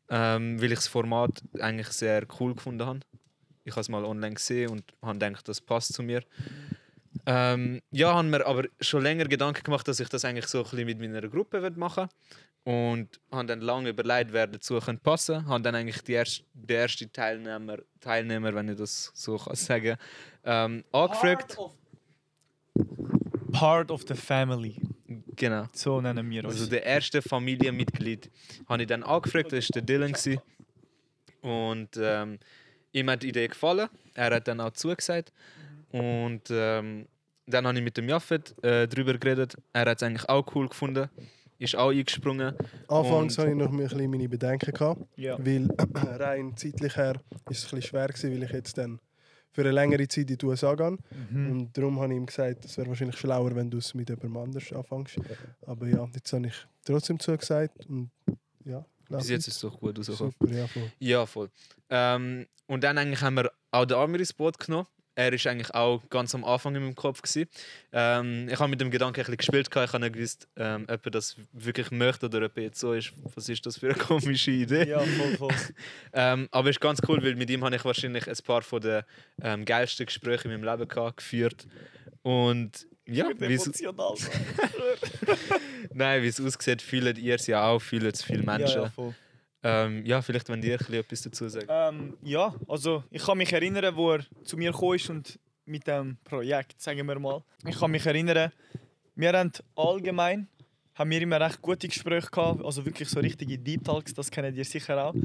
ähm, 0.09 0.61
weil 0.61 0.71
ich 0.71 0.79
das 0.79 0.87
Format 0.87 1.41
eigentlich 1.59 1.89
sehr 1.89 2.25
cool 2.39 2.55
gefunden 2.55 2.85
habe. 2.85 2.99
Ich 3.65 3.71
habe 3.73 3.81
es 3.81 3.89
mal 3.89 4.05
online 4.05 4.35
gesehen 4.35 4.71
und 4.71 4.83
habe 5.01 5.19
gedacht, 5.19 5.47
das 5.47 5.61
passt 5.61 5.93
zu 5.93 6.01
mir. 6.01 6.23
Ähm, 7.25 7.81
ja, 7.91 8.13
haben 8.13 8.29
mir 8.29 8.45
aber 8.45 8.65
schon 8.79 9.03
länger 9.03 9.25
Gedanken 9.25 9.63
gemacht, 9.63 9.87
dass 9.87 9.99
ich 9.99 10.09
das 10.09 10.25
eigentlich 10.25 10.47
so 10.47 10.59
ein 10.59 10.63
bisschen 10.63 10.85
mit 10.85 10.99
meiner 10.99 11.27
Gruppe 11.27 11.71
machen 11.75 12.07
und 12.63 13.19
habe 13.31 13.45
dann 13.45 13.61
lange 13.61 13.89
überlegt, 13.89 14.31
wer 14.31 14.47
dazu 14.47 14.79
könnte 14.79 15.01
passen. 15.01 15.45
Habe 15.47 15.61
dann 15.61 15.75
eigentlich 15.75 16.01
die 16.03 16.13
erste, 16.13 16.43
der 16.53 16.81
erste 16.81 17.11
Teilnehmer, 17.11 17.77
Teilnehmer, 17.99 18.53
wenn 18.53 18.69
ich 18.69 18.77
das 18.77 19.11
so 19.13 19.37
kann 19.37 19.55
sagen, 19.55 19.97
ähm, 20.43 20.83
angefragt. 20.91 21.57
Part 23.51 23.91
of 23.91 24.03
the 24.07 24.13
family. 24.13 24.79
Genau. 25.39 25.67
So 25.71 26.01
nennen 26.01 26.29
wir 26.29 26.43
uns. 26.43 26.55
Also 26.55 26.69
der 26.69 26.83
erste 26.83 27.21
Familienmitglied 27.21 28.29
habe 28.67 28.81
ich 28.83 28.87
dann 28.87 29.03
angefragt, 29.03 29.53
das 29.53 29.69
war 29.69 29.73
der 29.75 29.81
Dylan. 29.83 30.11
Gewesen. 30.11 30.41
Und 31.41 31.89
ähm, 31.97 32.39
ihm 32.91 33.09
hat 33.09 33.23
die 33.23 33.29
Idee 33.29 33.47
gefallen. 33.47 33.87
Er 34.15 34.35
hat 34.35 34.47
dann 34.49 34.59
auch 34.59 34.71
zugesagt. 34.71 35.31
Und 35.91 36.41
ähm, 36.51 37.07
dann 37.47 37.65
habe 37.65 37.77
ich 37.77 37.83
mit 37.83 37.95
dem 37.95 38.09
Jaffet 38.09 38.53
äh, 38.63 38.85
darüber 38.85 39.17
geredet. 39.17 39.55
Er 39.71 39.89
hat 39.89 40.01
es 40.01 40.03
eigentlich 40.03 40.27
auch 40.27 40.45
cool 40.55 40.67
gefunden. 40.67 41.09
Ist 41.57 41.75
auch 41.77 41.91
eingesprungen. 41.91 42.53
Anfangs 42.89 43.37
hatte 43.37 43.51
ich 43.51 43.55
noch 43.55 43.71
ein 43.71 43.77
bisschen 43.77 44.11
meine 44.11 44.27
Bedenken, 44.27 44.73
gehabt, 44.73 45.01
ja. 45.15 45.37
weil 45.39 45.69
rein 45.95 46.55
zeitlich 46.57 46.97
her 46.97 47.15
ist 47.49 47.59
es 47.59 47.73
ein 47.73 47.77
bisschen 47.77 47.81
schwer 47.81 48.07
gewesen, 48.07 48.33
weil 48.33 48.43
ich 48.43 48.51
jetzt 48.51 48.77
dann 48.77 48.99
für 49.51 49.61
eine 49.61 49.71
längere 49.71 50.07
Zeit 50.07 50.29
in 50.29 50.37
die 50.37 50.45
USA 50.45 50.75
gehe. 50.75 50.97
Mhm. 51.31 51.51
Und 51.51 51.77
darum 51.77 51.99
habe 51.99 52.13
ich 52.13 52.17
ihm 52.17 52.25
gesagt, 52.25 52.65
es 52.65 52.77
wäre 52.77 52.87
wahrscheinlich 52.89 53.17
schlauer, 53.17 53.55
wenn 53.55 53.69
du 53.69 53.77
es 53.77 53.93
mit 53.93 54.09
jemandem 54.09 54.37
anders 54.37 54.71
anfängst. 54.71 55.19
Aber 55.65 55.87
ja, 55.87 56.07
jetzt 56.13 56.31
habe 56.33 56.47
ich 56.47 56.67
trotzdem 56.85 57.19
zugesagt 57.19 57.85
und 57.87 58.11
ja, 58.65 58.85
Bis 59.09 59.29
jetzt 59.29 59.47
ist 59.47 59.55
es 59.55 59.61
doch 59.61 59.79
gut 59.79 59.97
rausgekommen. 59.97 60.33
super, 60.39 60.53
ja, 60.53 60.67
voll. 60.67 60.91
Ja, 60.99 61.25
voll. 61.25 61.49
Ähm, 61.89 62.45
und 62.67 62.83
dann 62.83 62.97
eigentlich 62.97 63.21
haben 63.21 63.35
wir 63.35 63.51
auch 63.71 63.85
den 63.85 63.97
Amir 63.97 64.19
ins 64.19 64.33
Boot 64.33 64.59
genommen. 64.59 64.87
Er 65.19 65.33
ist 65.33 65.45
eigentlich 65.47 65.75
auch 65.75 66.01
ganz 66.09 66.33
am 66.33 66.45
Anfang 66.45 66.73
in 66.75 66.81
meinem 66.81 66.95
Kopf. 66.95 67.21
Gewesen. 67.21 67.49
Ähm, 67.91 68.47
ich 68.49 68.57
habe 68.57 68.69
mit 68.69 68.79
dem 68.79 68.89
Gedanken 68.89 69.19
ein 69.19 69.25
bisschen 69.25 69.35
gespielt. 69.35 69.67
Ich 69.69 69.75
habe 69.75 69.99
nicht 69.99 70.13
gewusst, 70.13 70.47
ähm, 70.55 70.85
ob 70.89 71.05
er 71.05 71.11
das 71.11 71.35
wirklich 71.51 71.91
möchte 71.91 72.27
oder 72.27 72.45
ob 72.45 72.55
er 72.55 72.63
jetzt 72.63 72.79
so 72.79 72.93
ist. 72.93 73.11
Was 73.35 73.49
ist 73.49 73.65
das 73.65 73.79
für 73.79 73.87
eine 73.87 73.97
komische 73.97 74.51
Idee? 74.51 74.87
ja, 74.87 74.99
voll, 74.99 75.37
voll. 75.37 75.53
Ähm, 76.13 76.47
aber 76.51 76.69
es 76.69 76.77
ist 76.77 76.79
ganz 76.79 77.01
cool, 77.07 77.21
weil 77.21 77.35
mit 77.35 77.49
ihm 77.49 77.65
habe 77.65 77.75
ich 77.75 77.83
wahrscheinlich 77.83 78.29
ein 78.29 78.37
paar 78.45 78.61
von 78.61 78.79
den 78.79 79.03
ähm, 79.41 79.65
geilsten 79.65 80.05
Gespräche 80.05 80.47
in 80.47 80.51
meinem 80.51 80.63
Leben 80.63 80.87
gehabt, 80.87 81.17
geführt. 81.17 81.67
Und 82.21 82.87
ja, 83.05 83.29
wie 83.37 83.53
es 83.53 83.65
emotional. 83.65 84.15
nein, 85.93 86.23
wie 86.23 86.27
es 86.27 86.39
aussieht, 86.39 86.81
fühlt 86.81 87.17
ihr 87.17 87.35
es 87.35 87.45
ja 87.47 87.67
auch, 87.67 87.81
fühlen 87.81 88.09
es 88.09 88.23
viele 88.23 88.43
Menschen. 88.43 88.83
Ja, 88.83 88.93
Ja. 88.95 89.13
Ähm, 89.63 90.05
ja 90.05 90.21
vielleicht, 90.21 90.49
wenn 90.49 90.61
bisschen 90.61 90.95
etwas 90.95 91.21
dazu 91.21 91.49
sagt. 91.49 91.67
Ähm, 91.69 92.17
ja, 92.23 92.53
also 92.67 93.03
ich 93.11 93.23
kann 93.23 93.37
mich 93.37 93.51
erinnern, 93.51 93.95
wo 93.95 94.11
er 94.13 94.25
zu 94.43 94.57
mir 94.57 94.73
ist 94.93 95.09
und 95.09 95.39
mit 95.65 95.85
dem 95.87 96.17
Projekt, 96.23 96.81
sagen 96.81 97.07
wir 97.07 97.19
mal. 97.19 97.43
Ich 97.67 97.79
kann 97.79 97.91
mich 97.91 98.05
erinnern, 98.05 98.51
wir 99.15 99.33
haben 99.33 99.51
allgemein 99.75 100.47
haben 100.99 101.11
wir 101.11 101.21
immer 101.21 101.39
recht 101.39 101.61
gute 101.61 101.87
Gespräche 101.87 102.29
gehabt, 102.29 102.63
also 102.63 102.85
wirklich 102.85 103.07
so 103.07 103.21
richtige 103.21 103.57
Deep 103.57 103.85
Talks, 103.85 104.13
das 104.13 104.29
kennt 104.29 104.57
ihr 104.57 104.65
sicher 104.65 105.01
auch. 105.01 105.15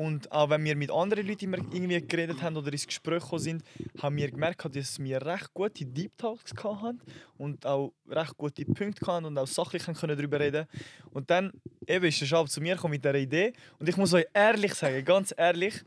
Und 0.00 0.32
auch 0.32 0.48
wenn 0.48 0.64
wir 0.64 0.76
mit 0.76 0.90
anderen 0.90 1.26
Leuten 1.26 1.44
immer 1.44 1.58
irgendwie 1.58 2.00
geredet 2.00 2.40
haben 2.40 2.56
oder 2.56 2.72
ins 2.72 2.86
Gespräch 2.86 3.22
sind, 3.34 3.62
haben 4.00 4.16
wir 4.16 4.30
gemerkt, 4.30 4.74
dass 4.74 4.98
wir 4.98 5.20
recht 5.20 5.52
gute 5.52 5.84
Deep 5.84 6.16
Talks 6.16 6.54
haben 6.64 7.02
und 7.36 7.66
auch 7.66 7.92
recht 8.08 8.34
gute 8.38 8.64
Punkte 8.64 9.06
hatten 9.06 9.26
und 9.26 9.36
auch 9.36 9.46
sachlich 9.46 9.84
können 9.84 10.16
darüber 10.16 10.40
reden. 10.40 10.66
Und 11.10 11.28
dann 11.28 11.52
eben 11.86 12.06
ist 12.06 12.18
der 12.18 12.24
Schab 12.24 12.48
zu 12.48 12.62
mir 12.62 12.76
gekommen 12.76 12.92
mit 12.92 13.04
dieser 13.04 13.14
Idee 13.14 13.52
und 13.78 13.90
ich 13.90 13.96
muss 13.98 14.14
euch 14.14 14.24
ehrlich 14.32 14.72
sagen, 14.72 15.04
ganz 15.04 15.34
ehrlich, 15.36 15.84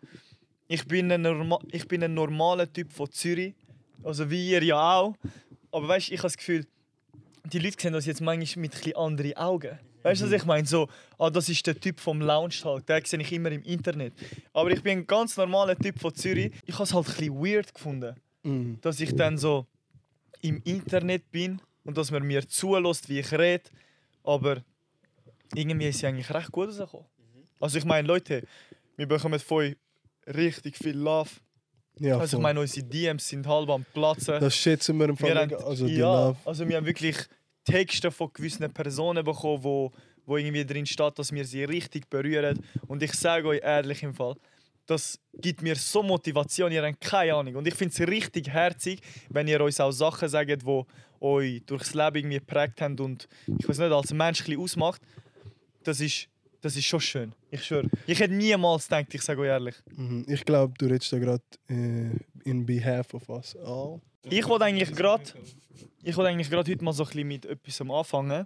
ich 0.67 0.85
bin 0.85 1.11
ein, 1.11 1.23
norma 1.23 1.57
ich 1.71 1.87
bin 1.87 2.03
ein 2.03 2.13
normaler 2.13 2.71
Typ 2.71 2.93
von 2.93 3.11
Zürich, 3.11 3.55
also 4.03 4.29
wie 4.29 4.51
ihr 4.51 4.63
ja 4.63 4.95
auch. 4.95 5.15
Aber 5.71 5.87
weißt, 5.87 6.11
ich 6.11 6.19
habe 6.19 6.27
das 6.27 6.37
Gefühl, 6.37 6.67
die 7.45 7.57
Leute 7.57 7.81
sehen 7.81 7.93
das 7.93 8.05
jetzt 8.05 8.21
manchmal 8.21 8.61
mit 8.61 8.73
bisschen 8.73 8.95
anderen 8.95 9.35
Augen. 9.37 9.79
Weißt 10.03 10.21
du, 10.21 10.25
was 10.25 10.31
ich 10.33 10.45
meine? 10.45 10.67
So, 10.67 10.87
ah, 11.17 11.29
das 11.29 11.49
ist 11.49 11.65
der 11.65 11.79
Typ 11.79 11.99
vom 11.99 12.21
Lounge-Tag, 12.21 12.85
den 12.85 13.05
sehe 13.05 13.19
ich 13.21 13.31
immer 13.31 13.51
im 13.51 13.63
Internet. 13.63 14.13
Aber 14.53 14.69
ich 14.71 14.81
bin 14.83 14.99
ein 14.99 15.07
ganz 15.07 15.37
normaler 15.37 15.77
Typ 15.77 15.99
von 15.99 16.13
Zürich. 16.13 16.51
Ich 16.65 16.73
habe 16.75 16.83
es 16.83 16.93
halt 16.93 17.07
ein 17.07 17.13
bisschen 17.15 17.35
weird 17.43 17.73
gefunden, 17.73 18.15
Mhm. 18.43 18.77
dass 18.81 18.99
ich 18.99 19.15
dann 19.15 19.37
so 19.37 19.65
im 20.41 20.61
Internet 20.65 21.31
bin 21.31 21.61
und 21.85 21.97
dass 21.97 22.11
man 22.11 22.23
mir 22.23 22.45
zulässt, 22.47 23.07
wie 23.07 23.19
ich 23.19 23.31
rede. 23.31 23.63
Aber 24.23 24.57
irgendwie 25.55 25.87
ist 25.87 25.97
es 25.97 26.03
eigentlich 26.03 26.29
recht 26.33 26.51
gut 26.51 26.67
rausgekommen. 26.67 27.05
Also 27.61 27.77
ich 27.77 27.85
meine, 27.85 28.05
Leute, 28.07 28.43
wir 28.97 29.07
bekommen 29.07 29.39
euch 29.49 29.75
richtig 30.27 30.77
viel 30.77 30.97
Love. 30.97 31.29
Ja, 31.99 32.15
Also 32.15 32.25
ich 32.25 32.31
voll. 32.31 32.41
meine, 32.41 32.59
unsere 32.59 32.85
DMs 32.85 33.27
sind 33.29 33.47
halb 33.47 33.69
am 33.69 33.85
Platzen. 33.93 34.39
das 34.41 34.55
schätzen 34.55 34.97
wir 34.97 35.07
im 35.09 35.15
Fall. 35.15 35.29
wir 35.35 35.39
haben, 35.41 35.55
Also 35.65 35.85
ja, 35.87 36.35
also 36.43 36.67
wir 36.67 36.75
haben 36.77 36.85
wirklich 36.85 37.15
Texte 37.63 38.11
von 38.11 38.31
gewissen 38.33 38.71
Personen 38.71 39.23
bekommen, 39.23 39.63
wo, 39.63 39.91
wo 40.25 40.37
irgendwie 40.37 40.65
drin 40.65 40.85
steht, 40.85 41.17
dass 41.17 41.31
wir 41.31 41.45
sie 41.45 41.63
richtig 41.63 42.09
berühren. 42.09 42.59
Und 42.87 43.03
ich 43.03 43.13
sage 43.13 43.47
euch 43.47 43.61
ehrlich 43.63 44.03
im 44.03 44.13
Fall, 44.13 44.35
das 44.85 45.19
gibt 45.33 45.61
mir 45.61 45.75
so 45.75 46.03
Motivation, 46.03 46.71
ihr 46.71 46.83
habt 46.83 46.99
keine 46.99 47.35
Ahnung. 47.35 47.55
Und 47.55 47.67
ich 47.67 47.75
finde 47.75 47.93
es 47.93 48.07
richtig 48.07 48.49
herzig, 48.49 48.99
wenn 49.29 49.47
ihr 49.47 49.61
uns 49.61 49.79
auch 49.79 49.91
Sachen 49.91 50.27
sagt, 50.27 50.49
die 50.49 50.83
euch 51.21 51.63
durchs 51.65 51.93
Leben 51.93 52.17
irgendwie 52.17 52.39
geprägt 52.39 52.81
haben 52.81 52.99
und 52.99 53.27
ich 53.57 53.67
weiß 53.67 53.77
nicht, 53.79 53.91
als 53.91 54.13
Mensch 54.13 54.47
ein 54.47 54.59
ausmacht. 54.59 55.01
Das 55.83 56.01
ist, 56.01 56.27
das 56.61 56.75
ist 56.75 56.85
schon 56.85 56.99
schön. 56.99 57.35
Ich 57.49 57.63
schwöre. 57.63 57.89
Ich 58.07 58.19
hätte 58.19 58.33
niemals 58.33 58.87
gedacht, 58.87 59.13
ich 59.13 59.21
sage 59.21 59.41
euch 59.41 59.47
ehrlich. 59.47 59.75
Mhm. 59.95 60.25
Ich 60.27 60.43
glaube, 60.43 60.73
du 60.77 60.85
redest 60.85 61.13
da 61.13 61.19
gerade 61.19 61.43
äh, 61.69 62.09
in 62.43 62.65
behalf 62.65 63.13
of 63.13 63.29
us 63.29 63.55
all. 63.55 64.01
Ich 64.23 64.47
wollte 64.47 64.65
eigentlich 64.65 64.93
gerade 64.95 65.33
ich 66.05 66.17
wollte 66.17 66.29
eigentlich 66.29 66.49
gerade 66.49 66.69
heute 66.69 66.83
mal 66.83 66.91
so 66.91 67.03
ein 67.03 67.07
bisschen 67.07 67.27
mit 67.27 67.45
etwas 67.45 67.79
anfangen, 67.79 68.45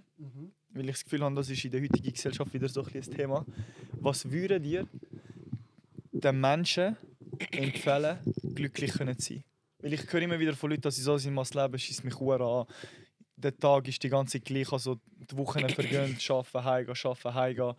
weil 0.70 0.84
ich 0.84 0.92
das 0.92 1.04
Gefühl 1.04 1.24
habe, 1.24 1.34
das 1.34 1.50
ist 1.50 1.64
in 1.64 1.72
der 1.72 1.82
heutigen 1.82 2.12
Gesellschaft 2.12 2.54
wieder 2.54 2.68
so 2.68 2.82
ein, 2.82 2.92
bisschen 2.92 3.12
ein 3.12 3.16
Thema. 3.16 3.46
Was 3.94 4.30
würdet 4.30 4.64
ihr 4.64 4.86
den 6.12 6.40
Menschen 6.40 6.96
empfehlen, 7.50 8.18
glücklich 8.54 8.92
zu 8.92 8.98
sein? 9.18 9.44
Weil 9.80 9.92
ich 9.92 10.12
höre 10.12 10.22
immer 10.22 10.38
wieder 10.38 10.54
von 10.54 10.70
Leuten, 10.70 10.82
dass 10.82 10.96
sie 10.96 11.02
so 11.02 11.18
sind, 11.18 11.34
das 11.34 11.54
Leben 11.54 11.76
schießt 11.76 12.04
mich 12.04 12.18
hure 12.18 12.44
an. 12.44 12.74
Der 13.36 13.56
Tag 13.56 13.88
ist 13.88 14.02
die 14.02 14.08
ganze 14.08 14.38
Zeit 14.38 14.44
gleich, 14.44 14.72
also 14.72 14.98
die 15.10 15.36
Wochen 15.36 15.68
vergehen, 15.68 16.16
arbeiten, 16.28 16.64
heimgehen, 16.64 16.96
arbeiten, 17.04 17.34
heimgehen. 17.34 17.74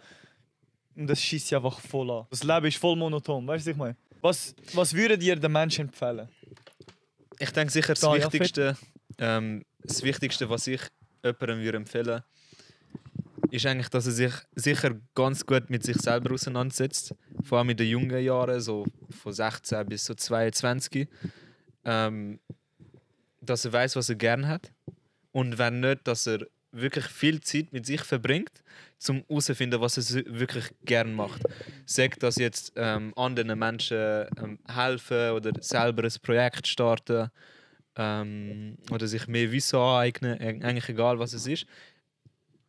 Und 0.96 1.08
das 1.08 1.22
schießt 1.22 1.54
einfach 1.54 1.80
voll 1.80 2.12
an. 2.12 2.28
Das 2.30 2.44
Leben 2.44 2.66
ist 2.66 2.78
voll 2.78 2.98
monoton, 2.98 3.48
weißt 3.48 3.66
du, 3.66 3.70
was 3.70 3.76
ich 3.76 3.78
meine? 3.78 3.98
Was, 4.22 4.56
was 4.74 4.94
würdet 4.94 5.24
ihr 5.24 5.38
den 5.38 5.52
Menschen 5.52 5.88
empfehlen? 5.88 6.28
Ich 7.40 7.52
denke 7.52 7.72
sicher, 7.72 7.94
das 7.94 8.02
Da, 8.02 8.16
ja, 8.16 8.26
Wichtigste, 8.26 8.78
ähm, 9.18 9.66
das 9.82 10.04
Wichtigste, 10.04 10.50
was 10.50 10.68
ich 10.68 10.82
jemandem 11.24 11.62
würde 11.62 11.78
empfehlen 11.78 12.24
ist 13.52 13.66
eigentlich, 13.66 13.90
dass 13.90 14.06
er 14.06 14.12
sich 14.12 14.34
sicher 14.56 14.96
ganz 15.16 15.46
gut 15.46 15.70
mit 15.70 15.84
sich 15.84 15.98
selber 15.98 16.34
auseinandersetzt. 16.34 17.16
Vor 17.44 17.58
allem 17.58 17.70
in 17.70 17.78
den 17.78 17.88
jungen 17.88 18.24
Jahren, 18.24 18.60
so 18.62 18.86
von 19.10 19.34
16 19.34 19.86
bis 19.88 20.06
so 20.06 20.14
22. 20.14 21.08
Ähm, 21.86 22.40
dass 23.42 23.66
er 23.66 23.74
weiß, 23.74 23.96
was 23.96 24.10
er 24.10 24.16
gern 24.16 24.48
hat. 24.48 24.72
Und 25.32 25.58
wenn 25.58 25.80
nicht, 25.80 26.08
dass 26.08 26.28
er 26.28 26.46
wirklich 26.72 27.06
viel 27.06 27.42
Zeit 27.42 27.74
mit 27.74 27.86
sich 27.86 28.02
verbringt, 28.02 28.64
zum 28.98 29.24
herauszufinden, 29.28 29.82
was 29.82 29.98
er 29.98 30.24
wirklich 30.28 30.66
gern 30.86 31.14
macht. 31.14 31.42
sagt 31.86 32.22
das 32.24 32.36
jetzt 32.36 32.74
ähm, 32.76 33.14
anderen 33.16 33.58
Menschen 33.58 34.26
ähm, 34.38 34.60
helfen 34.68 35.32
oder 35.32 35.52
selber 35.62 36.04
ein 36.04 36.14
Projekt 36.22 36.68
starten 36.68 37.30
ähm, 37.96 38.78
oder 38.92 39.08
sich 39.08 39.28
mehr 39.28 39.52
Wissen 39.52 39.78
aneignen, 39.80 40.38
eig- 40.40 40.64
eigentlich 40.64 40.90
egal 40.90 41.18
was 41.20 41.34
es 41.34 41.48
ist, 41.48 41.66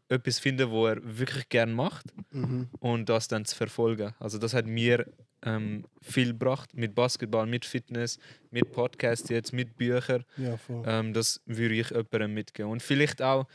etwas 0.08 0.38
finden, 0.40 0.70
wo 0.70 0.86
er 0.86 0.98
wirklich 1.02 1.48
gern 1.48 1.72
macht 1.72 2.06
Mhm. 2.32 2.68
und 2.80 3.08
das 3.08 3.28
dann 3.28 3.44
zu 3.44 3.54
verfolgen. 3.54 4.12
Also 4.18 4.38
das 4.38 4.54
hat 4.54 4.66
mir 4.66 5.06
ähm, 5.42 5.84
viel 6.02 6.28
gebracht 6.28 6.74
mit 6.74 6.94
Basketball, 6.94 7.46
mit 7.46 7.64
Fitness, 7.64 8.18
mit 8.50 8.72
Podcast 8.72 9.30
jetzt, 9.30 9.52
mit 9.52 9.76
Büchern. 9.76 10.24
Ja. 10.36 10.58
Ähm, 10.84 11.12
das 11.12 11.40
würde 11.46 11.74
ich 11.76 11.90
jemandem 11.90 12.34
mitgeben. 12.34 12.70
Und 12.70 12.82
vielleicht 12.82 13.22
auch 13.22 13.46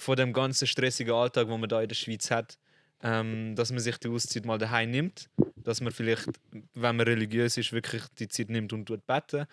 von 0.00 0.16
dem 0.16 0.32
ganzen 0.32 0.66
stressigen 0.66 1.12
Alltag, 1.14 1.48
den 1.48 1.60
man 1.60 1.68
da 1.68 1.80
in 1.82 1.88
der 1.88 1.94
Schweiz 1.94 2.30
hat, 2.30 2.58
ähm, 3.02 3.54
dass 3.56 3.70
man 3.70 3.80
sich 3.80 3.96
die 3.98 4.08
Auszeit 4.08 4.44
mal 4.44 4.58
daheim 4.58 4.90
nimmt. 4.90 5.28
Dass 5.56 5.80
man 5.80 5.92
vielleicht, 5.92 6.28
wenn 6.74 6.96
man 6.96 7.06
religiös 7.06 7.56
ist, 7.56 7.72
wirklich 7.72 8.02
die 8.18 8.28
Zeit 8.28 8.48
nimmt 8.50 8.72
und 8.72 8.86
tut 8.86 9.06
beten. 9.06 9.46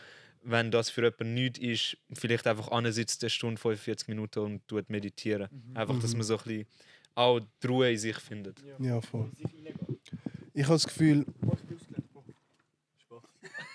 Wenn 0.44 0.72
das 0.72 0.90
für 0.90 1.02
jemanden 1.04 1.34
nichts 1.34 1.60
ist, 1.60 1.98
vielleicht 2.14 2.48
einfach 2.48 2.70
ansitzt 2.72 3.24
eine 3.24 3.30
Stunde, 3.30 3.60
45 3.60 4.08
Minuten 4.08 4.40
und 4.40 4.68
tut 4.68 4.90
meditieren. 4.90 5.50
Einfach, 5.74 6.00
dass 6.00 6.12
Mhm. 6.14 6.18
man 6.20 6.28
so 6.28 6.38
ein 6.38 6.44
bisschen 6.44 6.66
auch 7.16 7.40
die 7.62 7.68
Ruhe 7.68 7.92
in 7.92 7.98
sich 7.98 8.18
findet. 8.18 8.64
Ja, 8.80 9.02
voll. 9.02 9.30
Ich 10.54 10.64
habe 10.64 10.76
das 10.76 10.86
Gefühl. 10.88 11.26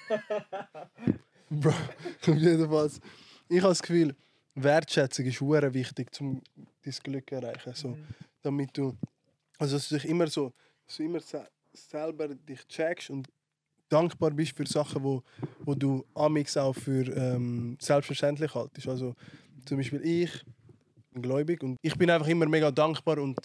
Bro, 1.51 1.71
auf 2.27 2.27
jeden 2.37 2.69
Fall. 2.69 2.91
Ich 3.49 3.59
habe 3.61 3.69
das 3.71 3.83
Gefühl, 3.83 4.15
Wertschätzung 4.55 5.27
ist 5.27 5.39
sehr 5.39 5.75
wichtig, 5.75 6.09
um 6.21 6.43
dein 6.85 6.95
Glück 7.03 7.29
zu 7.29 7.35
erreichen. 7.37 7.75
So, 7.75 7.97
damit 8.43 8.77
du, 8.77 8.97
also 9.59 9.77
dass 9.77 9.89
du 9.89 9.95
dich 9.95 10.09
immer 10.09 10.27
so, 10.27 10.53
dass 10.87 10.97
du 10.97 11.03
immer 11.05 11.21
se 11.21 11.47
selber 11.75 12.29
dich 12.29 12.67
checkst 12.69 13.11
und 13.11 13.29
dankbar 13.89 14.31
bist 14.31 14.57
für 14.57 14.67
Sachen, 14.67 15.03
wo, 15.03 15.23
wo 15.61 15.75
du 15.75 16.05
amix 16.15 16.57
auch 16.57 16.75
für 16.75 17.05
ähm, 17.17 17.77
selbstverständlich 17.81 18.55
haltest. 18.55 18.89
Also 18.89 19.15
zum 19.65 19.79
Beispiel 19.79 20.05
ich 20.05 20.45
bin 21.13 21.23
gläubig 21.23 21.63
und 21.63 21.77
ich 21.83 21.97
bin 21.97 22.11
einfach 22.11 22.29
immer 22.29 22.47
mega 22.47 22.71
dankbar 22.71 23.19
und 23.19 23.39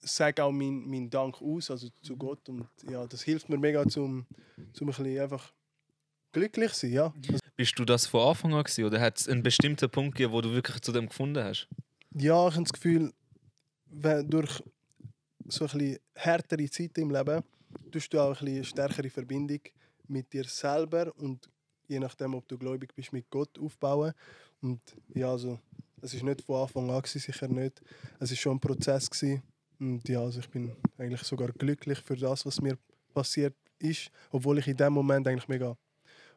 sage 0.00 0.44
auch 0.44 0.52
meinen 0.52 0.88
mein 0.88 1.08
Dank 1.08 1.40
aus, 1.40 1.70
also 1.70 1.88
zu 2.02 2.16
Gott 2.16 2.48
und 2.48 2.66
ja, 2.88 3.06
das 3.06 3.22
hilft 3.22 3.48
mir 3.48 3.58
mega 3.58 3.86
zum, 3.86 4.26
zum 4.72 4.88
ein 4.88 4.94
bisschen 4.94 5.20
einfach 5.20 5.52
glücklich 6.34 6.72
sein, 6.72 6.92
ja. 6.92 7.14
Bist 7.56 7.78
du 7.78 7.84
das 7.84 8.06
von 8.06 8.28
Anfang 8.28 8.52
an 8.52 8.64
gewesen, 8.64 8.84
oder 8.84 9.00
hat 9.00 9.18
es 9.18 9.28
einen 9.28 9.42
bestimmten 9.42 9.88
Punkt 9.88 10.16
gegeben, 10.16 10.32
wo 10.32 10.40
du 10.40 10.52
wirklich 10.52 10.80
zu 10.80 10.92
dem 10.92 11.08
gefunden 11.08 11.42
hast? 11.42 11.68
Ja, 12.14 12.46
ich 12.48 12.54
habe 12.54 12.64
das 12.64 12.72
Gefühl, 12.72 13.12
wenn 13.86 14.28
durch 14.28 14.62
so 15.46 15.64
ein 15.64 15.78
bisschen 15.78 15.98
härtere 16.14 16.68
Zeiten 16.70 17.00
im 17.00 17.10
Leben 17.10 17.42
tust 17.90 18.12
du 18.12 18.20
auch 18.20 18.28
ein 18.28 18.32
bisschen 18.32 18.56
eine 18.56 18.64
stärkere 18.64 19.10
Verbindung 19.10 19.60
mit 20.08 20.32
dir 20.32 20.44
selber 20.44 21.12
und 21.16 21.48
je 21.88 21.98
nachdem, 21.98 22.34
ob 22.34 22.46
du 22.48 22.58
gläubig 22.58 22.94
bist, 22.94 23.12
mit 23.12 23.30
Gott 23.30 23.58
aufbauen. 23.58 24.12
Und 24.60 24.80
ja, 25.14 25.30
also, 25.30 25.58
es 26.00 26.14
ist 26.14 26.22
nicht 26.22 26.42
von 26.42 26.62
Anfang 26.62 26.90
an, 26.90 27.02
gewesen, 27.02 27.20
sicher 27.20 27.48
nicht. 27.48 27.82
Es 28.18 28.30
ist 28.30 28.40
schon 28.40 28.56
ein 28.56 28.60
Prozess. 28.60 29.10
Gewesen. 29.10 29.42
Und 29.78 30.08
ja, 30.08 30.20
also 30.20 30.40
ich 30.40 30.48
bin 30.48 30.72
eigentlich 30.98 31.22
sogar 31.22 31.48
glücklich 31.48 31.98
für 31.98 32.16
das, 32.16 32.46
was 32.46 32.60
mir 32.60 32.78
passiert 33.12 33.54
ist, 33.78 34.10
obwohl 34.30 34.58
ich 34.58 34.68
in 34.68 34.76
dem 34.76 34.92
Moment 34.92 35.26
eigentlich 35.26 35.48
mega, 35.48 35.76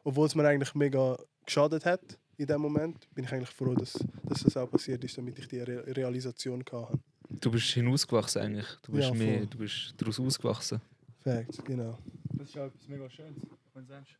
obwohl 0.04 0.26
es 0.26 0.34
mir 0.34 0.46
eigentlich 0.46 0.74
mega 0.74 1.16
geschadet 1.44 1.84
hat, 1.84 2.18
in 2.36 2.46
dem 2.46 2.60
Moment, 2.60 3.08
bin 3.14 3.24
ich 3.24 3.32
eigentlich 3.32 3.50
froh, 3.50 3.74
dass, 3.74 3.98
dass 4.24 4.42
das 4.44 4.56
auch 4.56 4.70
passiert 4.70 5.02
ist, 5.02 5.18
damit 5.18 5.38
ich 5.38 5.48
die 5.48 5.58
Re 5.60 5.84
Realisation 5.96 6.64
hatte. 6.70 6.98
Du 7.28 7.50
bist 7.50 7.66
hinausgewachsen 7.70 8.42
eigentlich. 8.42 8.66
Du 8.82 8.92
bist 8.92 9.08
Ja, 9.08 9.14
mehr, 9.14 9.44
du 9.44 9.58
bist 9.58 9.94
daraus 9.96 10.20
ausgewachsen. 10.20 10.80
Fact, 11.18 11.64
genau. 11.64 11.98
Das 12.34 12.48
ist 12.48 12.58
auch 12.58 12.66
etwas 12.66 12.88
mega 12.88 13.10
Schönes, 13.10 13.42
wenn 13.74 13.82
du 13.82 13.88
sagst. 13.88 14.12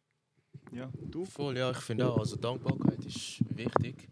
Ja, 0.73 0.91
du? 1.11 1.25
Voll, 1.25 1.57
ja, 1.57 1.71
ich 1.71 1.79
finde 1.79 2.11
auch, 2.11 2.19
also 2.19 2.37
Dankbarkeit 2.37 2.99
ist 3.07 3.41
wichtig. 3.57 4.09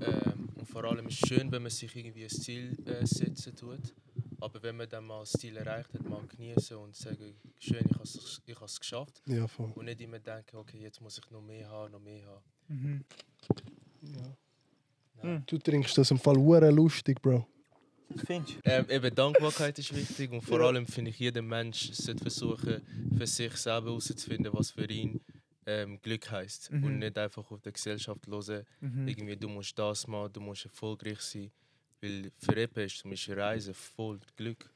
Ähm, 0.00 0.48
und 0.54 0.66
vor 0.66 0.84
allem 0.84 1.06
ist 1.08 1.22
es 1.22 1.28
schön, 1.28 1.50
wenn 1.52 1.62
man 1.62 1.70
sich 1.70 1.94
irgendwie 1.94 2.24
ein 2.24 2.30
Ziel 2.30 2.76
äh, 2.86 3.04
setzen 3.04 3.54
tut. 3.54 3.94
Aber 4.42 4.62
wenn 4.62 4.76
man 4.76 4.88
dann 4.88 5.04
mal 5.06 5.20
das 5.20 5.32
Ziel 5.32 5.56
erreicht 5.56 5.92
hat, 5.94 6.02
mal 6.08 6.26
genießen 6.26 6.76
und 6.76 6.94
sagen, 6.96 7.34
schön, 7.58 7.84
ich 7.86 7.92
habe 7.94 8.02
es 8.02 8.42
ich 8.44 8.60
has 8.60 8.78
geschafft. 8.80 9.22
Ja, 9.26 9.46
voll. 9.46 9.70
Und 9.74 9.84
nicht 9.84 10.00
immer 10.00 10.18
denken, 10.18 10.56
okay, 10.56 10.78
jetzt 10.78 11.00
muss 11.00 11.18
ich 11.18 11.30
noch 11.30 11.40
mehr 11.42 11.68
haben, 11.68 11.92
noch 11.92 12.00
mehr 12.00 12.26
haben. 12.26 12.42
Mhm. 12.68 13.04
Ja. 14.02 14.36
Nein. 15.22 15.42
Du 15.46 15.58
trinkst 15.58 15.96
das 15.96 16.10
im 16.10 16.18
Fall 16.18 16.36
hure 16.36 16.70
lustig, 16.70 17.20
Bro. 17.22 17.46
Findest 18.26 18.58
Ähm, 18.64 18.86
eben 18.90 19.14
Dankbarkeit 19.14 19.78
ist 19.78 19.94
wichtig 19.94 20.32
und 20.32 20.42
vor 20.42 20.60
allem 20.60 20.86
finde 20.86 21.10
ich, 21.12 21.18
jeder 21.18 21.40
Mensch 21.40 21.92
sollte 21.92 22.22
versuchen, 22.22 22.82
für 23.16 23.26
sich 23.26 23.54
selber 23.56 23.86
herauszufinden, 23.88 24.52
was 24.52 24.70
für 24.72 24.84
ihn 24.84 25.20
ähm, 25.64 25.98
Glück 26.02 26.30
heißt 26.30 26.72
Mhm. 26.72 26.84
und 26.84 26.98
nicht 26.98 27.16
einfach 27.16 27.48
auf 27.50 27.60
der 27.62 27.72
Gesellschaft 27.72 28.26
hören, 28.26 28.64
Mhm. 28.80 29.06
irgendwie 29.08 29.36
du 29.36 29.48
musst 29.48 29.78
das 29.78 30.06
machen, 30.08 30.32
du 30.32 30.40
musst 30.40 30.64
erfolgreich 30.66 31.20
sein, 31.20 31.52
weil 32.02 32.30
für 32.38 32.56
jemanden 32.58 32.80
ist 32.80 32.98
zum 32.98 33.10
Beispiel 33.10 33.40
Reisen 33.40 33.74
voll 33.74 34.18
Glück 34.36 34.68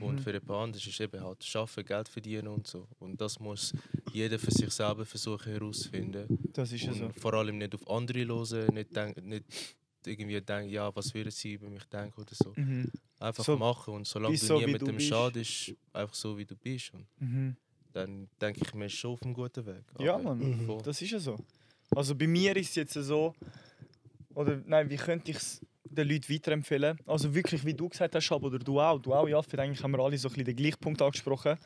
und 0.00 0.14
Mhm. 0.14 0.18
für 0.18 0.32
jemand 0.32 0.50
anderes 0.50 0.86
ist 0.86 1.00
eben 1.00 1.22
halt 1.22 1.44
Schaffen, 1.44 1.84
Geld 1.84 2.08
verdienen 2.08 2.48
und 2.48 2.66
so 2.66 2.88
und 2.98 3.20
das 3.20 3.38
muss 3.38 3.72
jeder 4.12 4.38
für 4.38 4.50
sich 4.50 4.70
selber 4.70 5.04
versuchen 5.04 5.52
herauszufinden 5.52 6.26
Das 6.52 6.72
ist 6.72 6.82
ja 6.82 6.92
und 6.92 6.98
so. 6.98 7.20
vor 7.20 7.34
allem 7.34 7.58
nicht 7.58 7.74
auf 7.74 7.88
andere 7.88 8.26
hören, 8.26 8.74
nicht, 8.74 8.94
denk, 8.96 9.16
nicht 9.22 9.44
irgendwie 10.04 10.40
denken, 10.40 10.70
ja 10.70 10.94
was 10.94 11.14
würden 11.14 11.30
sie 11.30 11.54
über 11.54 11.68
mich 11.68 11.84
denken 11.84 12.20
oder 12.20 12.34
so. 12.34 12.52
Mhm. 12.56 12.90
Einfach 13.20 13.44
So, 13.44 13.56
machen 13.56 13.94
und 13.94 14.06
solange 14.06 14.36
du 14.36 14.46
so, 14.46 14.54
niemandem 14.58 14.86
du 14.88 14.92
bist. 14.94 15.06
schadest, 15.08 15.74
einfach 15.92 16.14
so 16.14 16.36
wie 16.36 16.44
du 16.44 16.56
bist. 16.56 16.92
Und 16.92 17.06
Mhm. 17.20 17.56
dann 17.92 18.28
denke 18.40 18.60
ich, 18.64 18.74
ist 18.74 18.94
schon 18.94 19.12
auf 19.12 19.22
einem 19.22 19.34
guten 19.34 19.64
Weg. 19.64 19.84
Ja, 20.00 20.14
Aber 20.14 20.22
Mann. 20.24 20.38
Mhm. 20.38 20.82
Das 20.82 21.00
ist 21.00 21.10
ja 21.12 21.20
so. 21.20 21.38
Also 21.94 22.16
bei 22.16 22.26
mir 22.26 22.56
ist 22.56 22.70
es 22.70 22.74
jetzt 22.74 22.94
so, 22.94 23.32
oder 24.34 24.60
nein, 24.66 24.90
wie 24.90 24.96
könnte 24.96 25.30
ich 25.30 25.36
es 25.36 25.60
den 25.92 26.08
Leuten 26.08 26.32
weiterempfehlen? 26.32 26.98
Also 27.06 27.34
wirklich, 27.34 27.64
wie 27.64 27.74
du 27.74 27.88
gesagt 27.88 28.14
hast, 28.14 28.24
Schab, 28.24 28.42
oder 28.42 28.58
du 28.58 28.80
auch, 28.80 28.98
du 28.98 29.14
auch, 29.14 29.28
Jaffet, 29.28 29.58
eigentlich 29.58 29.82
haben 29.82 29.92
wir 29.92 30.00
alle 30.00 30.18
so 30.18 30.28
ein 30.28 30.32
bisschen 30.32 30.44
den 30.46 30.56
gleichen 30.56 30.78
Punkt 30.78 31.00
angesprochen. 31.02 31.56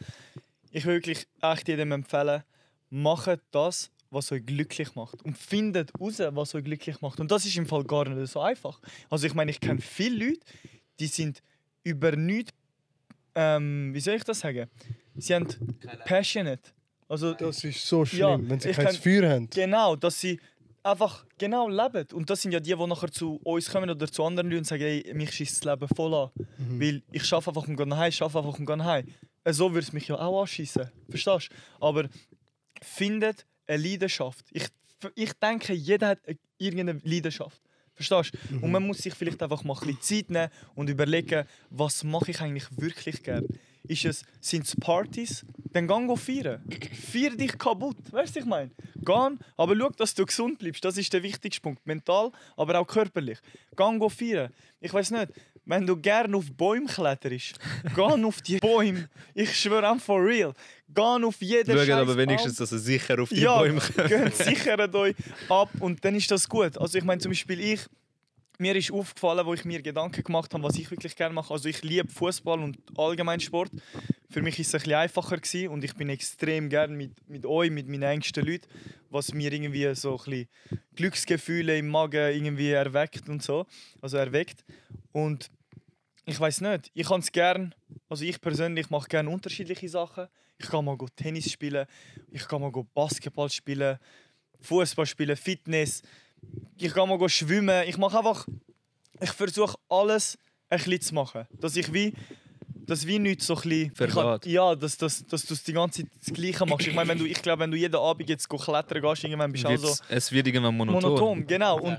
Ich 0.70 0.84
will 0.84 0.94
wirklich 0.94 1.26
echt 1.40 1.68
jedem 1.68 1.92
empfehlen, 1.92 2.42
macht 2.90 3.40
das, 3.50 3.90
was 4.10 4.30
euch 4.32 4.44
glücklich 4.44 4.94
macht. 4.94 5.22
Und 5.22 5.36
findet 5.36 5.90
raus, 6.00 6.18
was 6.18 6.54
euch 6.54 6.64
glücklich 6.64 7.00
macht. 7.00 7.20
Und 7.20 7.30
das 7.30 7.44
ist 7.46 7.56
im 7.56 7.66
Fall 7.66 7.84
gar 7.84 8.08
nicht 8.08 8.30
so 8.30 8.40
einfach. 8.40 8.80
Also 9.10 9.26
ich 9.26 9.34
meine, 9.34 9.50
ich 9.50 9.60
kenne 9.60 9.80
viele 9.80 10.26
Leute, 10.26 10.40
die 11.00 11.06
sind 11.06 11.42
über 11.82 12.14
nichts, 12.16 12.52
ähm, 13.34 13.92
wie 13.92 14.00
soll 14.00 14.14
ich 14.14 14.24
das 14.24 14.40
sagen? 14.40 14.68
Sie 15.16 15.34
haben 15.34 15.46
passionate. 16.06 16.70
Also 17.08 17.34
Das 17.34 17.62
ist 17.62 17.86
so 17.86 18.04
schlimm, 18.04 18.20
Ja, 18.20 18.38
wenn 18.50 18.60
sie 18.60 18.72
kein 18.72 18.94
Feuer 18.94 19.28
haben. 19.30 19.48
Genau, 19.50 19.94
dass 19.96 20.20
sie 20.20 20.40
einfach 20.86 21.24
genau 21.38 21.68
leben. 21.68 22.06
Und 22.14 22.30
das 22.30 22.42
sind 22.42 22.52
ja 22.52 22.60
die, 22.60 22.74
die 22.74 22.86
nachher 22.86 23.10
zu 23.10 23.36
uns 23.44 23.68
kommen 23.70 23.90
oder 23.90 24.06
zu 24.10 24.24
anderen 24.24 24.48
Leuten 24.48 24.58
und 24.60 24.66
sagen, 24.66 24.82
ey, 24.82 25.12
mich 25.14 25.32
schießt 25.32 25.56
das 25.56 25.64
Leben 25.72 25.88
voll 25.94 26.14
an. 26.14 26.30
Mhm. 26.58 26.80
Weil 26.80 27.02
ich 27.12 27.24
schaffe 27.24 27.50
einfach 27.50 27.66
und 27.68 27.76
gehe 27.76 27.86
nach 27.86 27.98
Hause, 27.98 28.08
ich 28.08 28.16
schaffe 28.16 28.38
einfach 28.38 28.58
und 28.58 28.66
gehe 28.66 28.76
nach 28.76 28.86
Hause. 28.86 29.06
Äh, 29.44 29.52
So 29.52 29.70
würde 29.72 29.80
es 29.86 29.92
mich 29.92 30.08
ja 30.08 30.16
auch 30.18 30.40
anschießen. 30.42 30.90
Verstehst 31.10 31.48
du? 31.50 31.84
Aber 31.86 32.08
findet 32.82 33.46
eine 33.66 33.82
Leidenschaft. 33.82 34.44
Ich, 34.52 34.66
ich 35.14 35.32
denke, 35.34 35.72
jeder 35.74 36.08
hat 36.08 36.18
eine- 36.26 36.38
irgendeine 36.58 37.00
Leidenschaft. 37.04 37.60
Verstehst 37.94 38.32
du? 38.50 38.56
Und 38.64 38.70
man 38.70 38.86
muss 38.86 38.98
sich 38.98 39.14
vielleicht 39.14 39.42
einfach 39.42 39.64
mal 39.64 39.74
ein 39.74 39.80
bisschen 39.96 40.00
Zeit 40.26 40.30
nehmen 40.30 40.50
und 40.74 40.90
überlegen, 40.90 41.46
was 41.70 42.04
mache 42.04 42.30
ich 42.30 42.40
eigentlich 42.40 42.66
wirklich 42.76 43.22
gerne. 43.22 43.46
Ist 43.88 44.04
es, 44.04 44.24
sind 44.40 44.64
es 44.64 44.76
Partys? 44.76 45.44
Dann 45.72 45.86
geh 45.86 46.06
go 46.06 46.16
feiern. 46.16 46.62
Feier 47.12 47.30
dich 47.30 47.56
kaputt. 47.58 47.96
Weißt 48.10 48.36
du, 48.36 48.40
ich 48.40 48.46
meine? 48.46 48.70
Geh, 48.94 49.12
aber 49.56 49.76
schau, 49.76 49.90
dass 49.90 50.14
du 50.14 50.24
gesund 50.24 50.58
bleibst. 50.58 50.84
Das 50.84 50.96
ist 50.96 51.12
der 51.12 51.22
wichtigste 51.22 51.60
Punkt. 51.60 51.86
Mental, 51.86 52.30
aber 52.56 52.78
auch 52.80 52.86
körperlich. 52.86 53.38
Geh 53.76 53.98
go 53.98 54.08
feiern. 54.08 54.52
Ich 54.80 54.92
weiß 54.92 55.10
nicht, 55.10 55.28
wenn 55.66 55.86
du 55.86 55.96
gerne 55.96 56.36
auf 56.36 56.50
Bäume 56.52 56.86
kletterst, 56.86 57.58
geh 57.94 58.00
auf 58.00 58.40
die 58.40 58.58
Bäume. 58.58 59.08
Ich 59.34 59.58
schwöre 59.58 59.86
an 59.86 60.00
for 60.00 60.24
real. 60.24 60.54
Geh 60.88 61.00
auf 61.02 61.40
jeden 61.40 61.76
scheiß 61.76 61.90
aber 61.90 62.16
wenigstens, 62.16 62.56
dass 62.56 62.72
er 62.72 62.78
sicher 62.78 63.20
auf 63.20 63.28
die 63.28 63.40
Ja, 63.40 63.58
Bäume 63.58 63.80
kommt. 63.80 64.34
Sichert 64.36 64.94
euch 64.94 65.16
ab 65.48 65.70
und 65.80 66.04
dann 66.04 66.14
ist 66.14 66.30
das 66.30 66.48
gut. 66.48 66.78
Also 66.78 66.96
ich 66.98 67.04
meine 67.04 67.20
zum 67.20 67.32
Beispiel 67.32 67.60
ich, 67.60 67.80
mir 68.58 68.74
ist 68.76 68.92
aufgefallen, 68.92 69.44
wo 69.46 69.54
ich 69.54 69.64
mir 69.64 69.82
Gedanken 69.82 70.22
gemacht 70.22 70.52
habe, 70.54 70.62
was 70.62 70.76
ich 70.76 70.90
wirklich 70.90 71.14
gerne 71.16 71.34
mache. 71.34 71.52
Also 71.52 71.68
ich 71.68 71.82
liebe 71.82 72.08
Fußball 72.08 72.60
und 72.60 72.78
allgemein 72.96 73.40
Sport. 73.40 73.70
Für 74.30 74.42
mich 74.42 74.58
ist 74.58 74.68
es 74.68 74.74
ein 74.74 74.80
bisschen 74.80 74.94
einfacher 74.94 75.36
gewesen 75.36 75.68
und 75.68 75.84
ich 75.84 75.94
bin 75.94 76.08
extrem 76.08 76.68
gern 76.68 76.94
mit, 76.96 77.12
mit 77.28 77.46
euch, 77.46 77.70
mit 77.70 77.88
meinen 77.88 78.02
engsten 78.02 78.44
Leuten, 78.44 78.66
was 79.10 79.32
mir 79.32 79.52
irgendwie 79.52 79.94
so 79.94 80.18
ein 80.18 80.24
bisschen 80.24 80.48
Glücksgefühle 80.94 81.78
im 81.78 81.88
Magen 81.88 82.34
irgendwie 82.34 82.70
erweckt 82.70 83.28
und 83.28 83.42
so, 83.42 83.66
also 84.00 84.16
erweckt. 84.16 84.64
Und 85.12 85.50
ich 86.24 86.38
weiß 86.38 86.60
nicht, 86.62 86.90
ich 86.92 87.06
kann 87.06 87.20
es 87.20 87.30
gern, 87.30 87.74
also 88.08 88.24
ich 88.24 88.40
persönlich 88.40 88.90
mache 88.90 89.08
gerne 89.08 89.30
unterschiedliche 89.30 89.88
Sachen. 89.88 90.26
Ich 90.58 90.66
kann 90.66 90.84
mal 90.84 90.96
Tennis 91.14 91.50
spielen, 91.50 91.86
ich 92.30 92.48
kann 92.48 92.62
mal 92.62 92.72
Basketball 92.94 93.50
spielen, 93.50 93.98
Fußball 94.60 95.06
spielen, 95.06 95.36
Fitness. 95.36 96.02
Ich 96.78 96.92
kann 96.92 97.08
mal 97.08 97.18
go 97.18 97.28
schwimmen. 97.28 97.84
Ich 97.88 97.96
mache 97.98 98.18
einfach, 98.18 98.46
ich 99.20 99.30
versuche 99.30 99.76
alles 99.88 100.38
ein 100.68 100.78
bisschen 100.78 101.00
zu 101.00 101.14
machen, 101.14 101.46
dass 101.60 101.76
ich 101.76 101.92
wie 101.92 102.12
das 102.88 103.04
wie 103.04 103.18
nicht 103.18 103.42
so 103.42 103.56
ein 103.56 103.62
bisschen... 103.62 103.92
hab- 104.14 104.46
Ja, 104.46 104.74
dass, 104.76 104.96
dass, 104.96 105.26
dass 105.26 105.42
du 105.44 105.54
es 105.54 105.64
die 105.64 105.72
ganze 105.72 106.02
Zeit 106.02 106.10
das 106.24 106.32
Gleiche 106.32 106.64
machst. 106.66 106.86
Ich 106.86 106.94
meine, 106.94 107.08
wenn 107.08 107.18
du, 107.18 107.24
ich 107.24 107.42
glaube, 107.42 107.60
wenn 107.62 107.70
du 107.72 107.76
jeden 107.76 107.96
Abend 107.96 108.28
jetzt 108.28 108.48
go 108.48 108.56
klettern 108.58 109.02
gehst, 109.02 109.24
irgendwann 109.24 109.50
bist 109.50 109.64
du 109.64 109.68
auch 109.68 109.76
so 109.76 110.04
es 110.08 110.30
wird 110.30 110.46
irgendwann 110.46 110.76
monoton. 110.76 111.02
monoton. 111.02 111.46
Genau, 111.48 111.80
und. 111.80 111.98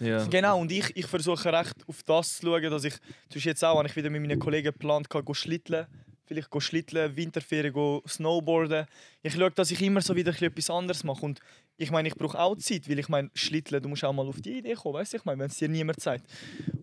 Ja. 0.00 0.24
Genau, 0.26 0.60
und 0.60 0.70
ich, 0.70 0.94
ich 0.96 1.06
versuche 1.06 1.52
recht 1.52 1.74
auf 1.88 2.02
das 2.04 2.36
zu 2.38 2.46
schauen, 2.46 2.70
dass 2.70 2.84
ich, 2.84 2.94
zum 3.30 3.40
jetzt 3.42 3.64
auch, 3.64 3.78
habe 3.78 3.88
ich 3.88 3.96
wieder 3.96 4.10
mit 4.10 4.20
meinen 4.20 4.38
Kollegen 4.38 4.66
geplant, 4.66 5.08
go 5.10 5.34
schlitteln, 5.34 5.86
vielleicht 6.28 6.50
go 6.50 6.60
schlitteln, 6.60 7.16
Winterferien, 7.16 7.72
go 7.72 8.02
snowboarden. 8.06 8.86
Ich 9.22 9.34
schaue, 9.34 9.50
dass 9.50 9.70
ich 9.70 9.80
immer 9.82 10.00
so 10.00 10.14
wieder 10.14 10.30
etwas 10.40 10.70
anderes 10.70 11.02
mache 11.02 11.24
und 11.24 11.40
ich 11.78 11.90
meine, 11.90 12.08
ich 12.08 12.16
brauche 12.16 12.38
auch 12.38 12.56
Zeit, 12.56 12.88
weil 12.88 12.98
ich 12.98 13.08
meine, 13.08 13.30
schlitteln, 13.34 13.82
du 13.82 13.88
musst 13.88 14.04
auch 14.04 14.12
mal 14.12 14.26
auf 14.26 14.40
die 14.40 14.58
Idee 14.58 14.74
kommen, 14.74 14.94
weißt 14.94 15.12
du, 15.12 15.16
ich 15.18 15.24
meine, 15.24 15.40
wenn 15.40 15.46
es 15.46 15.58
dir 15.58 15.68
niemand 15.68 16.00
zeigt. 16.00 16.26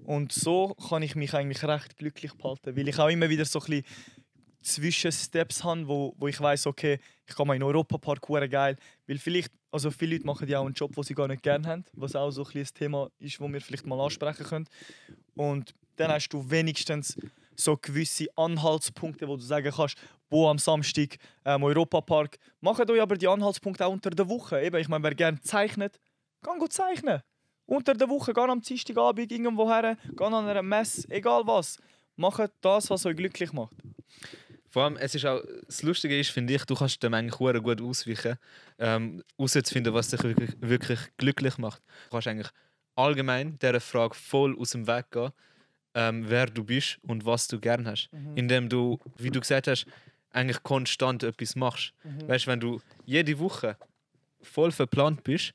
Und 0.06 0.32
so 0.32 0.74
kann 0.90 1.04
ich 1.04 1.16
mich 1.16 1.34
eigentlich 1.34 1.64
recht 1.64 1.98
glücklich 1.98 2.34
behalten, 2.34 2.76
weil 2.76 2.88
ich 2.88 2.98
auch 2.98 3.10
immer 3.10 3.30
wieder 3.30 3.46
so 3.46 3.60
ein 3.60 3.66
bisschen 3.66 3.86
Zwischensteps 4.62 5.64
habe, 5.64 5.88
wo, 5.88 6.16
wo 6.18 6.28
ich 6.28 6.40
weiß, 6.40 6.68
okay, 6.68 7.00
ich 7.28 7.36
kann 7.36 7.46
mal 7.46 7.54
in 7.54 7.60
den 7.60 7.68
Europapark 7.68 8.28
hure 8.28 8.50
geil, 8.50 8.78
weil 9.06 9.18
vielleicht, 9.18 9.52
also 9.70 9.92
viele 9.92 10.16
Leute 10.16 10.26
machen 10.26 10.48
ja 10.48 10.60
auch 10.60 10.66
einen 10.66 10.74
Job, 10.74 10.96
den 10.96 11.04
sie 11.04 11.14
gar 11.14 11.28
nicht 11.28 11.44
gerne 11.44 11.68
haben, 11.68 11.86
was 11.94 12.16
auch 12.16 12.32
so 12.32 12.44
ein, 12.44 12.58
ein 12.58 12.68
Thema 12.74 13.12
ist, 13.20 13.40
wo 13.40 13.48
wir 13.48 13.62
vielleicht 13.62 13.86
mal 13.86 14.00
ansprechen 14.00 14.46
können. 14.46 14.70
Und 15.36 15.76
dann 15.98 16.12
hast 16.12 16.30
du 16.30 16.50
wenigstens 16.50 17.18
so 17.56 17.78
gewisse 17.78 18.28
Anhaltspunkte, 18.36 19.28
wo 19.28 19.36
du 19.36 19.44
sagen 19.44 19.72
kannst, 19.76 19.98
wo 20.30 20.48
am 20.50 20.58
Samstag 20.58 21.18
ähm, 21.46 21.64
Europapark. 21.64 22.38
Macht 22.62 22.90
euch 22.90 23.02
aber 23.02 23.16
die 23.18 23.28
Anhaltspunkte 23.28 23.86
auch 23.86 23.92
unter 23.92 24.10
der 24.10 24.28
Woche. 24.28 24.62
Eben, 24.62 24.78
ich 24.78 24.88
meine, 24.88 25.04
wer 25.04 25.16
gerne 25.16 25.40
zeichnet, 25.42 26.00
kann 26.42 26.60
gut 26.60 26.74
zeichnen. 26.74 27.22
Unter 27.66 27.94
der 27.94 28.10
Woche, 28.10 28.34
geh 28.34 28.42
am 28.42 28.62
Dienstagabend 28.62 29.32
irgendwo 29.32 29.68
her, 29.70 29.98
geh 30.16 30.24
an 30.24 30.34
einer 30.34 30.62
Messe, 30.62 31.10
egal 31.10 31.44
was. 31.46 31.78
Macht 32.16 32.52
das, 32.62 32.90
was 32.90 33.06
euch 33.06 33.16
glücklich 33.16 33.52
macht. 33.54 33.74
Vor 34.70 34.84
allem, 34.84 34.98
es 34.98 35.16
ist 35.16 35.26
auch, 35.26 35.42
das 35.66 35.84
Lustige 35.84 36.20
ist, 36.20 36.32
finde 36.32 36.54
ich, 36.54 36.66
du 36.66 36.76
kannst 36.76 37.02
dem 37.02 37.14
eigentlich 37.14 37.40
hure 37.40 37.62
gut 37.62 37.82
ausweichen, 37.82 38.38
ähm, 38.78 39.24
was 39.38 39.54
dich 39.54 39.74
wirklich, 39.74 40.52
wirklich 40.60 41.00
glücklich 41.18 41.58
macht. 41.58 41.82
Du 42.06 42.12
kannst 42.12 42.28
eigentlich 42.28 42.50
allgemein 42.96 43.58
dieser 43.60 43.80
Frage 43.80 44.16
voll 44.16 44.58
aus 44.60 44.72
dem 44.72 44.86
Weg 44.86 45.12
gehen, 45.12 45.32
ähm, 45.96 46.26
wer 46.30 46.46
du 46.46 46.64
bist 46.64 47.00
und 47.04 47.26
was 47.26 47.48
du 47.48 47.60
gern 47.60 47.88
hast. 47.88 48.10
Indem 48.36 48.70
du, 48.70 49.00
wie 49.18 49.32
du 49.32 49.40
gesagt 49.40 49.68
hast, 49.68 49.86
eigentlich 50.32 50.62
konstant 50.64 51.24
etwas 51.24 51.56
machst. 51.56 51.94
Weißt 52.28 52.46
du, 52.46 52.52
wenn 52.52 52.60
du 52.60 52.82
jede 53.06 53.40
Woche 53.40 53.78
voll 54.42 54.72
verplant 54.72 55.24
bist, 55.24 55.54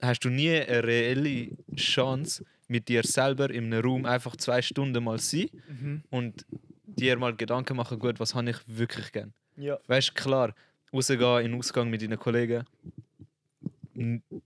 hast 0.00 0.20
du 0.24 0.28
nie 0.28 0.50
eine 0.50 0.84
reelle 0.84 1.48
Chance, 1.76 2.44
mit 2.68 2.88
dir 2.88 3.02
selber 3.04 3.50
in 3.50 3.64
einem 3.72 3.84
Raum 3.84 4.06
einfach 4.06 4.36
zwei 4.36 4.62
Stunden 4.62 5.02
mal 5.04 5.18
sein 5.18 5.48
Mhm. 5.68 6.02
und 6.10 6.46
dir 6.86 7.16
mal 7.18 7.34
Gedanken 7.36 7.76
machen, 7.76 7.98
gut, 7.98 8.18
was 8.20 8.34
habe 8.34 8.50
ich 8.50 8.56
wirklich 8.66 9.12
gern. 9.12 9.32
Ja. 9.56 9.78
Weißt 9.86 10.10
du, 10.10 10.14
klar, 10.14 10.54
rausgehen 10.92 11.44
in 11.44 11.50
den 11.52 11.58
Ausgang 11.58 11.90
mit 11.90 12.00
deinen 12.02 12.18
Kollegen, 12.18 12.64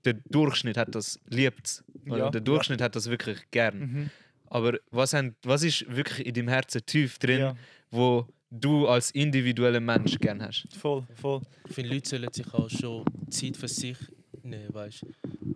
der 0.05 0.15
Durchschnitt 0.31 0.77
hat 0.77 0.95
das 0.95 1.19
liebt. 1.29 1.83
Ja, 2.07 2.31
Der 2.31 2.41
Durchschnitt 2.41 2.81
hat 2.81 2.97
das 2.97 3.09
wirklich 3.09 3.39
gern. 3.51 4.11
Aber 4.51 4.79
was, 4.91 5.13
haben, 5.13 5.37
was 5.43 5.63
ist 5.63 5.85
wirklich 5.89 6.27
in 6.27 6.35
deinem 6.35 6.49
Herzen 6.49 6.85
tief 6.87 7.19
drin, 7.19 7.41
Ja, 7.41 7.57
wo 7.91 8.27
du 8.51 8.89
als 8.89 9.11
individueller 9.11 9.81
Mensch 9.81 10.19
gern 10.21 10.43
hast? 10.43 10.67
voll, 10.77 11.07
voll. 11.15 11.43
Ich 11.69 11.75
finde, 11.75 11.95
Leute 11.95 12.09
sollen 12.09 12.33
sich 12.33 12.53
auch 12.55 12.69
schon 12.69 13.07
Zeit 13.31 13.57
für 13.57 13.69
sich 13.69 13.99
nehmen, 14.43 14.73
weißt 14.73 15.05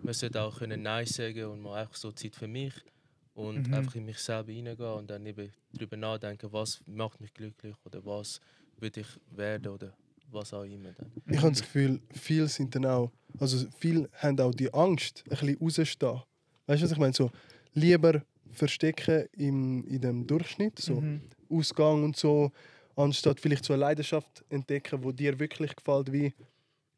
Man 0.03 0.13
sollte 0.13 0.41
auch 0.41 0.57
können 0.59 0.81
Nein 0.81 1.05
sagen 1.05 1.45
und 1.45 1.61
mal 1.61 1.81
einfach 1.81 1.95
so 1.95 2.11
Zeit 2.11 2.35
für 2.35 2.47
mich 2.47 2.73
und 3.33 3.67
Mhm. 3.67 3.73
einfach 3.73 3.95
in 3.95 4.05
mich 4.05 4.19
selber 4.19 4.51
hineingehen 4.51 4.93
und 4.93 5.09
dann 5.09 5.25
eben 5.25 5.51
darüber 5.73 5.97
nachdenken, 5.97 6.51
was 6.51 6.81
macht 6.85 7.19
mich 7.19 7.33
glücklich 7.33 7.75
oder 7.85 8.05
was 8.05 8.39
würde 8.79 9.01
ich 9.01 9.07
werden 9.31 9.71
oder 9.71 9.97
was 10.29 10.53
auch 10.53 10.63
immer. 10.63 10.91
Dann. 10.93 11.11
Ich 11.27 11.37
habe 11.37 11.49
das 11.51 11.61
Gefühl, 11.61 12.01
viele 12.11 12.47
sind 12.47 12.75
dann 12.75 12.85
auch, 12.85 13.11
also 13.39 13.65
viele 13.79 14.09
haben 14.17 14.39
auch 14.39 14.53
die 14.53 14.71
Angst, 14.73 15.23
ein 15.25 15.29
bisschen 15.37 15.57
rauszustehen. 15.59 16.21
Weißt 16.67 16.81
du, 16.81 16.85
was 16.85 16.91
ich 16.91 16.97
meine? 16.97 17.13
So, 17.13 17.31
lieber 17.73 18.23
verstecken 18.53 19.25
im, 19.37 19.85
in 19.87 20.01
dem 20.01 20.27
Durchschnitt, 20.27 20.79
so 20.79 21.01
Mhm. 21.01 21.21
Ausgang 21.49 22.03
und 22.03 22.15
so, 22.17 22.51
anstatt 22.95 23.39
vielleicht 23.39 23.65
so 23.65 23.73
eine 23.73 23.81
Leidenschaft 23.81 24.43
entdecken, 24.49 25.03
wo 25.03 25.11
dir 25.11 25.37
wirklich 25.39 25.75
gefällt, 25.75 26.11
wie 26.11 26.33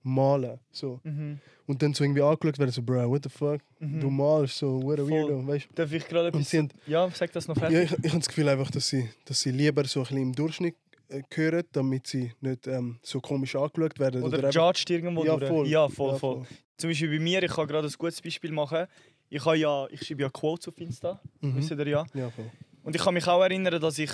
malen. 0.04 0.60
So. 0.72 1.00
Mhm. 1.04 1.40
Und 1.68 1.82
dann 1.82 1.94
so 1.94 2.04
irgendwie 2.04 2.22
angeschaut 2.22 2.60
werden, 2.60 2.72
so, 2.72 2.82
bro, 2.84 3.10
what 3.10 3.24
the 3.24 3.30
fuck, 3.30 3.60
Mhm. 3.80 4.00
du 4.00 4.10
malst 4.10 4.58
so, 4.60 4.82
what 4.84 5.00
a 5.00 5.04
Voll. 5.04 5.12
weirdo, 5.12 5.48
weißt 5.48 5.68
Darf 5.74 5.92
ich 5.92 6.08
gerade 6.08 6.28
etwas... 6.28 6.50
sie 6.50 6.60
haben, 6.60 6.70
Ja, 6.86 7.10
sag 7.12 7.32
das 7.32 7.48
noch 7.48 7.56
ja, 7.58 7.70
fertig. 7.70 7.92
ich, 7.92 8.06
ich 8.06 8.10
habe 8.12 8.20
das 8.20 8.28
Gefühl 8.28 8.50
einfach, 8.50 8.70
dass 8.72 8.88
sie, 8.88 9.10
dass 9.26 9.42
sie 9.42 9.52
lieber 9.52 9.84
so 9.86 10.02
ein 10.02 10.04
bisschen 10.04 10.18
im 10.22 10.34
Durchschnitt 10.34 10.76
äh, 11.10 11.22
gehören, 11.30 11.64
damit 11.72 12.06
sie 12.08 12.32
nicht 12.42 12.68
ähm, 12.68 13.00
so 13.02 13.20
komisch 13.20 13.56
angeschaut 13.56 13.98
werden. 14.00 14.22
Oder 14.24 14.46
einfach- 14.48 14.54
judged 14.68 14.90
irgendwo 14.92 15.26
ja, 15.26 15.38
durch. 15.38 15.50
voll. 15.50 15.68
Ja, 15.68 15.90
voll, 15.90 16.12
Ja, 16.14 16.18
voll. 16.20 16.46
Zum 16.78 16.90
Beispiel 16.90 17.10
bei 17.10 17.20
mir, 17.24 17.42
ich 17.42 17.52
kann 17.52 17.68
gerade 17.68 17.88
ein 17.88 17.94
gutes 17.98 18.22
Beispiel 18.22 18.52
machen. 18.52 18.86
Ich, 19.30 19.44
habe 19.46 19.58
ja, 19.58 19.88
ich 19.90 20.06
schreibe 20.06 20.24
ja 20.24 20.30
Quotes 20.30 20.68
auf 20.68 20.78
Insta, 20.80 21.20
Mhm. 21.42 21.56
wisst 21.58 21.72
ihr 21.72 21.88
ja. 21.88 22.06
Ja, 22.14 22.30
voll. 22.30 22.50
Und 22.84 22.96
ich 22.96 23.02
kann 23.02 23.14
mich 23.14 23.28
auch 23.28 23.42
erinnern, 23.42 23.82
dass 23.82 23.98
ich, 23.98 24.12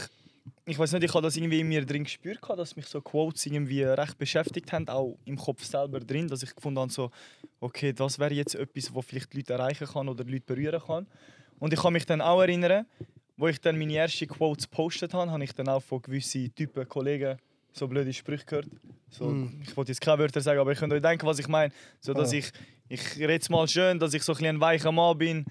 ich 0.65 0.79
weiß 0.79 0.93
nicht, 0.93 1.03
ich 1.03 1.13
habe 1.13 1.23
das 1.23 1.35
irgendwie 1.35 1.59
in 1.59 1.67
mir 1.67 1.85
drin 1.85 2.03
gespürt, 2.05 2.39
dass 2.57 2.75
mich 2.75 2.85
so 2.87 3.01
Quotes 3.01 3.45
irgendwie 3.45 3.83
recht 3.83 4.17
beschäftigt 4.17 4.71
haben, 4.71 4.87
auch 4.87 5.17
im 5.25 5.37
Kopf 5.37 5.63
selber 5.65 5.99
drin, 5.99 6.27
dass 6.27 6.41
ich 6.43 6.55
gefunden 6.55 6.79
habe, 6.79 6.91
so, 6.91 7.11
okay, 7.59 7.91
das 7.93 8.17
wäre 8.17 8.33
jetzt 8.33 8.55
etwas, 8.55 8.93
was 8.95 9.05
vielleicht 9.05 9.33
Leute 9.33 9.53
erreichen 9.53 9.87
kann 9.87 10.07
oder 10.07 10.23
Leute 10.23 10.45
berühren 10.45 10.81
kann. 10.85 11.07
Und 11.59 11.73
ich 11.73 11.79
kann 11.81 11.93
mich 11.93 12.05
dann 12.05 12.21
auch 12.21 12.41
erinnern, 12.41 12.85
wo 13.37 13.47
ich 13.47 13.59
dann 13.59 13.77
meine 13.77 13.95
ersten 13.95 14.27
Quotes 14.27 14.69
gepostet 14.69 15.13
habe, 15.13 15.29
habe 15.31 15.43
ich 15.43 15.53
dann 15.53 15.67
auch 15.67 15.81
von 15.83 16.01
gewissen 16.01 16.53
Typen, 16.55 16.87
Kollegen, 16.87 17.37
so 17.73 17.87
blöde 17.87 18.11
Sprüche 18.13 18.45
gehört. 18.45 18.67
So, 19.09 19.25
Mm. 19.25 19.61
Ich 19.63 19.75
wollte 19.75 19.91
jetzt 19.91 20.01
keine 20.01 20.19
Wörter 20.19 20.41
sagen, 20.41 20.59
aber 20.59 20.71
ich 20.71 20.79
könnt 20.79 20.93
euch 20.93 21.01
denken, 21.01 21.25
was 21.25 21.39
ich 21.39 21.47
meine. 21.47 21.73
So, 21.99 22.13
dass 22.13 22.31
Ah. 22.31 22.35
ich, 22.37 22.51
ich 22.89 23.17
rede 23.17 23.33
jetzt 23.33 23.49
mal 23.49 23.67
schön, 23.67 23.99
dass 23.99 24.13
ich 24.13 24.23
so 24.23 24.31
ein, 24.33 24.35
bisschen 24.37 24.55
ein 24.55 24.61
weicher 24.61 24.91
Mann 24.91 25.17
bin, 25.17 25.45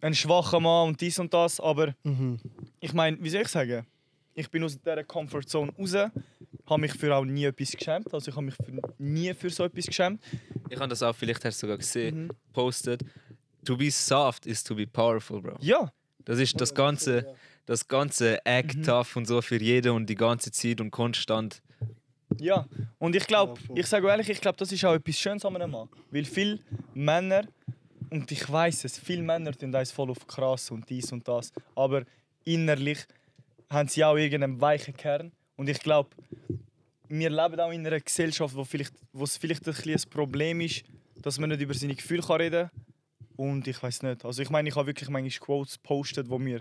ein 0.00 0.14
schwacher 0.14 0.60
Mann 0.60 0.88
und 0.88 1.00
dies 1.00 1.18
und 1.18 1.32
das, 1.32 1.60
aber 1.60 1.94
Mhm. 2.04 2.40
ich 2.80 2.92
meine, 2.92 3.16
wie 3.22 3.30
soll 3.30 3.42
ich 3.42 3.48
sagen? 3.48 3.86
Ich 4.34 4.50
bin 4.50 4.62
aus 4.64 4.78
dieser 4.78 5.04
Comfortzone 5.04 5.72
raus, 5.78 5.94
habe 5.94 6.80
mich 6.80 6.92
für 6.92 7.14
auch 7.14 7.24
nie 7.24 7.44
etwas 7.44 7.72
geschämt. 7.72 8.12
Also 8.14 8.30
ich 8.30 8.36
habe 8.36 8.46
mich 8.46 8.54
für, 8.54 8.72
nie 8.98 9.34
für 9.34 9.50
so 9.50 9.64
etwas 9.64 9.86
geschämt. 9.86 10.20
Ich 10.68 10.78
habe 10.78 10.88
das 10.88 11.02
auch, 11.02 11.14
vielleicht 11.14 11.44
hast 11.44 11.56
du 11.62 11.66
sogar 11.66 11.78
gesehen, 11.78 12.24
Mhm. 12.26 12.30
postet. 12.52 13.02
To 13.64 13.76
be 13.76 13.90
soft 13.90 14.46
is 14.46 14.62
to 14.64 14.74
be 14.74 14.86
powerful, 14.86 15.40
Bro. 15.42 15.56
Ja, 15.60 15.92
Das 16.24 16.38
ist 16.38 16.60
das 16.60 16.74
ganze, 16.74 17.34
das 17.70 17.86
ganze 17.86 18.44
Act 18.44 18.78
Mhm. 18.78 18.82
tough 18.82 19.14
und 19.14 19.26
so 19.28 19.40
für 19.40 19.60
jeden 19.62 19.92
und 19.92 20.06
die 20.10 20.16
ganze 20.16 20.50
Zeit 20.50 20.80
und 20.80 20.90
konstant. 20.90 21.62
ja. 22.38 22.66
Und 22.98 23.14
ich 23.14 23.24
glaube, 23.28 23.60
ich 23.76 23.86
sage 23.86 24.08
ehrlich, 24.08 24.28
ich 24.28 24.40
glaube, 24.40 24.56
das 24.58 24.72
ist 24.72 24.84
auch 24.84 24.94
etwas 24.94 25.16
Schönes 25.16 25.44
an 25.44 25.54
einem 25.54 25.70
Mann. 25.70 25.88
Weil 26.10 26.24
viele 26.24 26.58
Männer, 26.94 27.44
und 28.10 28.30
ich 28.32 28.50
weiß 28.50 28.84
es, 28.86 28.98
viele 28.98 29.22
Männer 29.22 29.52
tun 29.52 29.72
eins 29.72 29.92
voll 29.92 30.10
auf 30.10 30.26
krass 30.26 30.72
und 30.72 30.88
dies 30.90 31.12
und 31.12 31.26
das. 31.28 31.52
Aber 31.76 32.02
innerlich 32.44 32.98
haben 33.68 33.88
sie 33.88 34.04
auch 34.04 34.16
irgendeinen 34.16 34.60
weichen 34.60 34.96
Kern. 34.96 35.30
Und 35.54 35.68
ich 35.68 35.78
glaube, 35.78 36.10
wir 37.08 37.30
leben 37.30 37.60
auch 37.60 37.70
in 37.70 37.86
einer 37.86 38.00
Gesellschaft, 38.00 38.52
wo, 38.56 38.64
vielleicht, 38.64 38.94
wo 39.12 39.22
es 39.22 39.36
vielleicht 39.36 39.64
ein, 39.68 39.74
bisschen 39.74 39.94
ein 39.94 40.10
Problem 40.10 40.60
ist, 40.60 40.82
dass 41.22 41.38
man 41.38 41.50
nicht 41.50 41.60
über 41.60 41.74
seine 41.74 41.94
Gefühle 41.94 42.22
kann 42.22 42.40
reden 42.40 42.68
kann. 42.68 42.79
Und 43.40 43.66
ich 43.66 43.82
weiß 43.82 44.02
nicht. 44.02 44.22
Also 44.26 44.42
ich 44.42 44.50
meine, 44.50 44.68
ich 44.68 44.76
habe 44.76 44.88
wirklich 44.88 45.08
manchmal 45.08 45.46
Quotes 45.46 45.76
gepostet, 45.80 46.28
wo 46.28 46.38
mir 46.38 46.60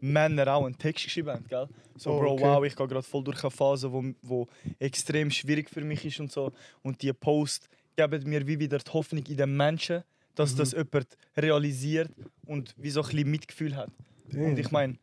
Männer 0.00 0.54
auch 0.54 0.64
einen 0.64 0.78
Text 0.78 1.06
geschrieben 1.06 1.30
haben, 1.30 1.44
gell? 1.48 1.66
So, 1.96 2.12
Oh, 2.12 2.20
Bro, 2.20 2.32
okay. 2.34 2.42
wow, 2.44 2.64
ich 2.64 2.76
gehe 2.76 2.86
gerade 2.86 3.02
voll 3.02 3.24
durch 3.24 3.42
eine 3.42 3.50
Phase, 3.50 3.92
wo, 3.92 4.04
wo 4.22 4.46
extrem 4.78 5.32
schwierig 5.32 5.68
für 5.68 5.80
mich 5.80 6.04
ist 6.04 6.20
und 6.20 6.30
so. 6.30 6.52
Und 6.82 7.02
die 7.02 7.12
Post 7.12 7.68
geben 7.96 8.22
mir 8.30 8.46
wie 8.46 8.60
wieder 8.60 8.78
die 8.78 8.92
Hoffnung 8.92 9.24
in 9.26 9.36
den 9.38 9.56
Menschen, 9.56 10.04
dass 10.36 10.54
das 10.54 10.70
jemand 10.70 11.08
realisiert 11.36 12.12
und 12.46 12.76
wie 12.76 12.90
so 12.90 13.02
ein 13.02 13.08
bisschen 13.08 13.28
Mitgefühl 13.28 13.74
hat. 13.74 13.90
Und 14.32 14.56
ich 14.56 14.70
meine, 14.70 14.98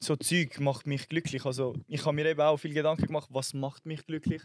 so 0.00 0.16
Zeug 0.16 0.60
macht 0.60 0.86
mich 0.86 1.08
glücklich. 1.08 1.46
Also 1.46 1.76
ich 1.88 2.04
habe 2.04 2.14
mir 2.14 2.26
eben 2.26 2.42
auch 2.42 2.58
viel 2.58 2.74
Gedanken 2.74 3.06
gemacht, 3.06 3.30
was 3.32 3.54
macht 3.54 3.86
mich 3.86 4.04
glücklich. 4.04 4.42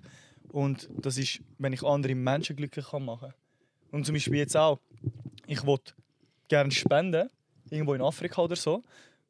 Und 0.53 0.89
das 1.01 1.17
ist, 1.17 1.41
wenn 1.57 1.73
ich 1.73 1.83
andere 1.83 2.15
Menschen 2.15 2.55
glücklich 2.55 2.85
kann 2.91 3.03
machen. 3.03 3.33
Und 3.91 4.05
zum 4.05 4.13
Beispiel 4.15 4.37
jetzt 4.37 4.55
auch, 4.55 4.79
ich 5.47 5.65
wollte 5.65 5.93
gerne 6.55 6.71
spenden, 6.71 7.29
irgendwo 7.69 7.93
in 7.95 8.01
Afrika 8.01 8.41
oder 8.41 8.55
so, 8.55 8.83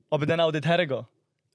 aber 0.10 0.26
dann 0.26 0.40
auch 0.40 0.52
dort 0.52 0.66
hergehen. 0.66 1.06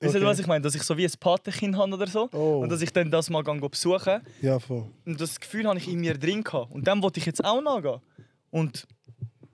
Wisst 0.00 0.14
ihr, 0.14 0.20
Okay. 0.20 0.26
was 0.30 0.38
ich 0.38 0.46
meine? 0.46 0.62
Dass 0.62 0.74
ich 0.76 0.82
so 0.84 0.96
wie 0.96 1.04
ein 1.04 1.12
Patenkind 1.18 1.76
habe 1.76 1.92
oder 1.94 2.06
so. 2.06 2.28
Oh, 2.32 2.60
Und 2.62 2.68
dass 2.70 2.80
ich 2.82 2.92
dann 2.92 3.10
das 3.10 3.28
mal 3.30 3.42
gehen 3.42 3.60
besuchen 3.60 4.20
ja, 4.40 4.58
voll. 4.60 4.84
und 5.04 5.20
das 5.20 5.38
Gefühl 5.40 5.66
habe 5.66 5.78
ich 5.78 5.88
in 5.88 5.98
mir 6.00 6.16
drin 6.16 6.44
gehabt. 6.44 6.70
Und 6.72 6.86
dem 6.86 7.02
wollte 7.02 7.18
ich 7.20 7.26
jetzt 7.26 7.44
auch 7.44 7.60
nachgehen. 7.60 8.00
Und 8.50 8.86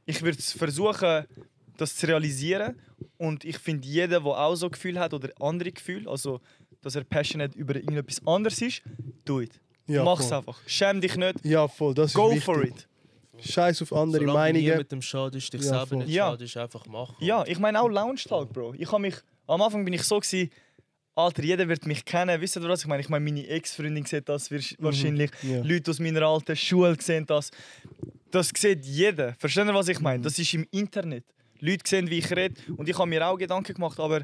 ich 0.06 0.20
würde 0.22 0.40
versuchen, 0.40 1.24
das 1.78 1.96
zu 1.96 2.06
realisieren. 2.06 2.78
Und 3.16 3.44
ich 3.44 3.58
finde, 3.58 3.88
jeder, 3.88 4.20
der 4.20 4.26
auch 4.26 4.54
so 4.54 4.68
Gefühl 4.68 4.98
hat 5.00 5.14
oder 5.14 5.30
andere 5.40 5.72
Gefühle, 5.72 6.10
also 6.10 6.40
dass 6.82 6.94
er 6.94 7.04
passionate 7.04 7.56
über 7.58 7.74
irgendetwas 7.76 8.20
anderes 8.26 8.60
ist, 8.60 8.82
do 9.24 9.40
it. 9.40 9.58
Ja, 9.86 10.04
Mach's 10.04 10.26
voll. 10.28 10.38
einfach. 10.38 10.58
Schäm 10.66 11.00
dich 11.00 11.16
nicht. 11.16 11.42
Ja, 11.44 11.66
voll, 11.68 11.94
das 11.94 12.10
ist 12.10 12.14
Go 12.14 12.34
for 12.36 12.62
it. 12.62 12.86
Scheiß 13.40 13.82
auf 13.82 13.92
andere 13.92 14.20
Solange 14.22 14.38
Meinungen. 14.38 14.64
niemandem 14.64 15.02
schadest, 15.02 15.52
dich 15.52 15.60
Ja, 15.62 15.66
selber 15.68 15.86
voll. 15.86 15.98
nicht 15.98 16.08
Ja. 16.10 16.30
schadest, 16.30 16.56
einfach 16.56 16.86
machen. 16.86 17.16
Ja, 17.20 17.44
ich 17.46 17.58
meine 17.58 17.80
auch 17.80 17.88
Lounge 17.88 18.20
Talk, 18.26 18.52
Bro. 18.52 18.74
Ich 18.78 18.90
habe 18.90 19.02
mich 19.02 19.14
am 19.46 19.60
Anfang 19.60 19.84
bin 19.84 19.92
ich 19.94 20.02
so 20.02 20.18
gsi, 20.20 20.50
Alter, 21.16 21.42
jeder 21.44 21.68
wird 21.68 21.86
mich 21.86 22.04
kennen. 22.04 22.40
Wisst 22.40 22.56
ihr 22.56 22.62
was 22.68 22.80
ich 22.80 22.86
meine? 22.88 23.00
Ich 23.02 23.08
meine, 23.08 23.24
meine 23.24 23.46
Ex-Freundin 23.46 24.04
sieht 24.04 24.28
das 24.28 24.50
wirsch- 24.50 24.74
wahrscheinlich. 24.80 25.30
Ja. 25.42 25.62
Leute 25.62 25.90
aus 25.92 26.00
meiner 26.00 26.22
alten 26.22 26.56
Schule 26.56 26.96
sehen 27.00 27.24
das. 27.26 27.50
Das 28.32 28.50
sieht 28.56 28.84
jeder. 28.84 29.34
Versteht 29.38 29.66
ihr, 29.66 29.74
was 29.74 29.86
ich 29.88 30.00
meine? 30.00 30.22
Das 30.24 30.38
ist 30.38 30.52
im 30.54 30.66
Internet. 30.72 31.24
Leute 31.60 31.88
sehen, 31.88 32.10
wie 32.10 32.18
ich 32.18 32.30
rede. 32.34 32.54
Und 32.76 32.88
ich 32.88 32.98
habe 32.98 33.08
mir 33.08 33.24
auch 33.26 33.36
Gedanken 33.36 33.74
gemacht, 33.74 34.00
aber 34.00 34.22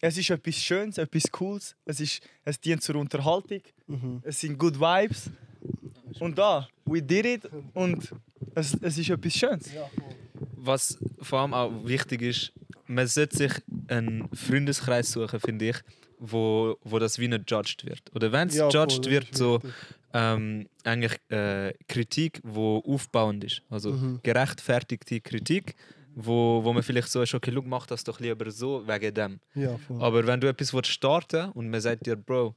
es 0.00 0.18
ist 0.18 0.30
etwas 0.30 0.56
Schönes, 0.56 0.98
etwas 0.98 1.30
Cooles. 1.30 1.76
Es, 1.84 2.00
ist, 2.00 2.20
es 2.44 2.58
dient 2.60 2.82
zur 2.82 2.96
Unterhaltung. 2.96 3.60
Mhm. 3.86 4.20
Es 4.24 4.40
sind 4.40 4.58
good 4.58 4.78
Vibes. 4.80 5.30
Und 6.18 6.36
da, 6.36 6.66
we 6.86 7.00
did 7.00 7.24
it. 7.24 7.42
Und 7.72 8.10
es, 8.56 8.74
es 8.80 8.98
ist 8.98 9.10
etwas 9.10 9.32
Schönes. 9.34 9.70
Was 10.56 10.98
vor 11.20 11.40
allem 11.40 11.54
auch 11.54 11.70
wichtig 11.84 12.22
ist, 12.22 12.52
man 12.86 13.06
sollte 13.06 13.36
sich 13.36 13.52
einen 13.88 14.28
Freundeskreis 14.34 15.12
suchen, 15.12 15.40
finde 15.40 15.70
ich, 15.70 15.76
wo, 16.18 16.76
wo 16.82 16.98
das 16.98 17.18
wie 17.18 17.28
nicht 17.28 17.50
judged 17.50 17.84
wird. 17.84 18.02
Oder 18.14 18.32
wenn 18.32 18.48
es 18.48 18.54
Ja, 18.56 18.70
voll, 18.70 18.80
judged 18.80 19.04
das 19.06 19.10
wird, 19.10 19.36
so 19.36 19.60
ähm, 20.14 20.66
eigentlich 20.84 21.12
äh, 21.28 21.74
Kritik, 21.88 22.40
wo 22.42 22.78
aufbauend 22.86 23.44
ist. 23.44 23.62
Also 23.68 23.92
Mhm. 23.92 24.20
gerechtfertigte 24.22 25.20
Kritik, 25.20 25.74
wo, 26.14 26.64
wo 26.64 26.72
man 26.72 26.82
vielleicht 26.82 27.10
so 27.10 27.20
ist, 27.22 27.34
okay, 27.34 27.52
schau, 27.54 27.62
mach 27.62 27.86
das 27.86 28.02
doch 28.04 28.18
lieber 28.20 28.50
so, 28.50 28.86
wegen 28.88 29.12
dem. 29.14 29.40
Ja, 29.54 29.76
voll. 29.76 30.00
Aber 30.02 30.26
wenn 30.26 30.40
du 30.40 30.48
etwas 30.48 30.72
willst 30.72 30.90
starten 30.90 31.50
und 31.50 31.68
man 31.68 31.80
sagt 31.80 32.06
dir, 32.06 32.16
Bro, 32.16 32.54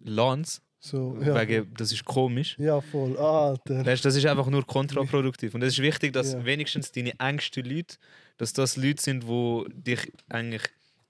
Lance, 0.00 0.60
So, 0.86 1.16
ja. 1.24 1.34
wegen, 1.40 1.72
das 1.78 1.92
ist 1.92 2.04
komisch, 2.04 2.58
ja, 2.58 2.78
voll. 2.78 3.16
Alter. 3.16 3.86
Weißt, 3.86 4.04
das 4.04 4.16
ist 4.16 4.26
einfach 4.26 4.48
nur 4.48 4.66
kontraproduktiv. 4.66 5.54
Und 5.54 5.62
es 5.62 5.72
ist 5.74 5.78
wichtig, 5.82 6.12
dass 6.12 6.34
Ja. 6.34 6.44
wenigstens 6.44 6.92
deine 6.92 7.18
engsten 7.18 7.64
Leute, 7.64 7.96
dass 8.36 8.52
das 8.52 8.76
Leute 8.76 9.00
sind, 9.02 9.22
die 9.26 9.64
dich 9.72 10.12
eigentlich 10.28 10.60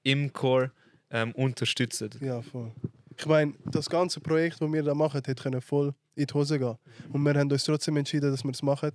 im 0.05 0.33
Core 0.33 0.71
ähm, 1.11 1.33
unterstützen. 1.33 2.09
Ja, 2.21 2.41
voll. 2.41 2.71
Ich 3.19 3.27
meine, 3.27 3.55
das 3.67 3.91
ganze 3.91 4.21
Projekt, 4.21 4.61
das 4.61 4.73
wir 4.73 4.83
da 4.85 4.95
machen, 4.95 5.21
hätte 5.25 5.35
können 5.43 5.61
voll 5.61 5.93
in 6.15 6.27
die 6.27 6.35
Hose 6.35 6.57
gehen. 6.57 6.77
Und 7.13 7.23
wir 7.23 7.35
haben 7.35 7.51
uns 7.51 7.65
trotzdem 7.65 7.97
entschieden, 7.97 8.31
dass 8.31 8.45
wir 8.45 8.53
es 8.53 8.63
machen. 8.63 8.93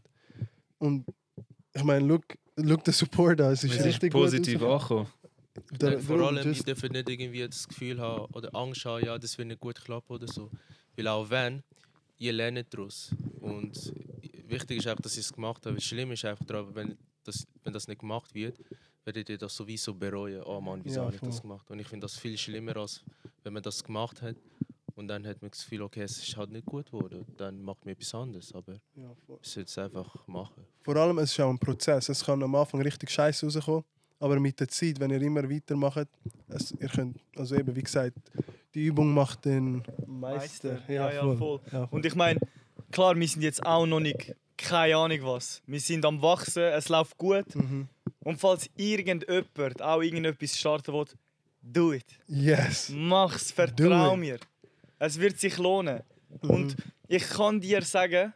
Und 0.77 1.05
ich 1.73 1.83
meine, 1.83 2.05
look, 2.05 2.23
look 2.55 2.85
den 2.85 2.93
Support 2.93 3.41
an. 3.41 3.51
Es 3.51 3.65
ist 3.65 3.71
Es 3.73 3.79
ist 3.79 3.85
richtig 3.85 4.13
positiv 4.13 4.59
gut 4.59 4.69
angekommen. 4.69 5.07
Der- 5.71 5.89
denke, 5.91 6.05
vor 6.05 6.19
allem, 6.21 6.51
ich 6.51 6.63
dürfen 6.63 6.91
nicht 6.91 7.09
irgendwie 7.09 7.47
das 7.47 7.67
Gefühl 7.67 7.99
haben 7.99 8.25
oder 8.33 8.53
Angst 8.55 8.85
haben, 8.85 9.03
ja, 9.05 9.17
das 9.17 9.37
wird 9.37 9.47
nicht 9.47 9.59
gut 9.59 9.79
klappen 9.83 10.13
oder 10.13 10.27
so. 10.27 10.49
Weil 10.95 11.07
auch 11.07 11.29
wenn, 11.29 11.63
ihr 12.17 12.33
lernt 12.33 12.73
daraus. 12.73 13.11
Und 13.39 13.93
wichtig 14.47 14.79
ist 14.79 14.87
einfach, 14.87 15.01
dass 15.01 15.13
ich 15.13 15.25
es 15.25 15.33
gemacht 15.33 15.65
habe. 15.65 15.79
Schlimm 15.79 16.11
ist 16.11 16.25
einfach 16.25 16.45
daran, 16.45 16.73
wenn 16.75 16.97
das, 17.23 17.45
wenn 17.63 17.73
das 17.73 17.87
nicht 17.87 17.99
gemacht 17.99 18.33
wird, 18.33 18.59
werdet 19.05 19.29
ihr 19.29 19.37
das 19.37 19.55
sowieso 19.55 19.93
bereuen. 19.93 20.43
Oh 20.43 20.59
Mann, 20.59 20.81
wieso 20.83 20.99
Ja, 21.01 21.05
habe 21.05 21.15
ich 21.15 21.21
das 21.21 21.41
gemacht? 21.41 21.69
Und 21.69 21.79
ich 21.79 21.87
finde 21.87 22.05
das 22.05 22.17
viel 22.17 22.37
schlimmer, 22.37 22.75
als 22.77 23.03
wenn 23.43 23.53
man 23.53 23.63
das 23.63 23.83
gemacht 23.83 24.21
hat. 24.21 24.35
Und 24.95 25.07
dann 25.07 25.25
hat 25.25 25.41
man 25.41 25.49
das 25.49 25.63
Gefühl, 25.63 25.83
okay, 25.83 26.01
es 26.01 26.17
ist 26.17 26.35
halt 26.35 26.51
nicht 26.51 26.65
gut 26.65 26.87
geworden. 26.87 27.25
Dann 27.37 27.61
macht 27.61 27.85
man 27.85 27.93
etwas 27.93 28.13
anderes. 28.13 28.53
Aber 28.53 28.73
Ja, 28.95 29.15
ich 29.41 29.47
sollte 29.49 29.69
es 29.69 29.77
einfach 29.77 30.27
machen. 30.27 30.65
Vor 30.83 30.95
allem, 30.97 31.17
es 31.19 31.31
ist 31.31 31.39
auch 31.39 31.49
ein 31.49 31.57
Prozess. 31.57 32.09
Es 32.09 32.25
kann 32.25 32.43
am 32.43 32.53
Anfang 32.55 32.81
richtig 32.81 33.09
scheiße 33.09 33.45
rauskommen. 33.45 33.85
Aber 34.19 34.39
mit 34.39 34.59
der 34.59 34.67
Zeit, 34.67 34.99
wenn 34.99 35.11
ihr 35.11 35.21
immer 35.21 35.49
weitermacht, 35.49 36.07
es, 36.49 36.73
ihr 36.79 36.89
könnt, 36.89 37.17
also 37.35 37.55
eben, 37.55 37.73
wie 37.75 37.83
gesagt, 37.83 38.17
die 38.73 38.85
Übung 38.85 39.13
macht 39.13 39.45
den 39.45 39.81
Meister. 40.05 40.81
Ja, 40.87 41.11
ja, 41.11 41.35
voll. 41.35 41.61
Ja, 41.71 41.87
voll. 41.87 41.87
Und 41.91 42.05
ich 42.05 42.15
meine, 42.15 42.39
klar, 42.91 43.17
wir 43.17 43.27
sind 43.27 43.41
jetzt 43.41 43.65
auch 43.65 43.85
noch 43.85 44.01
nicht, 44.01 44.35
keine 44.57 44.97
Ahnung 44.97 45.19
was. 45.23 45.61
Wir 45.65 45.79
sind 45.79 46.05
am 46.05 46.21
Wachsen, 46.21 46.63
es 46.63 46.89
läuft 46.89 47.17
gut. 47.17 47.55
Mhm. 47.55 47.87
Und 48.19 48.39
falls 48.39 48.69
irgendjemand 48.75 49.81
auch 49.81 50.01
irgendetwas 50.01 50.57
starten 50.57 50.93
will, 50.93 51.05
do 51.61 51.93
it. 51.93 52.05
Yes. 52.27 52.91
Mach's, 52.93 53.51
vertrau 53.51 54.17
mir. 54.17 54.39
Es 54.99 55.17
wird 55.17 55.39
sich 55.39 55.57
lohnen. 55.57 56.01
Mhm. 56.41 56.49
Und 56.49 56.75
ich 57.07 57.27
kann 57.27 57.61
dir 57.61 57.81
sagen, 57.81 58.33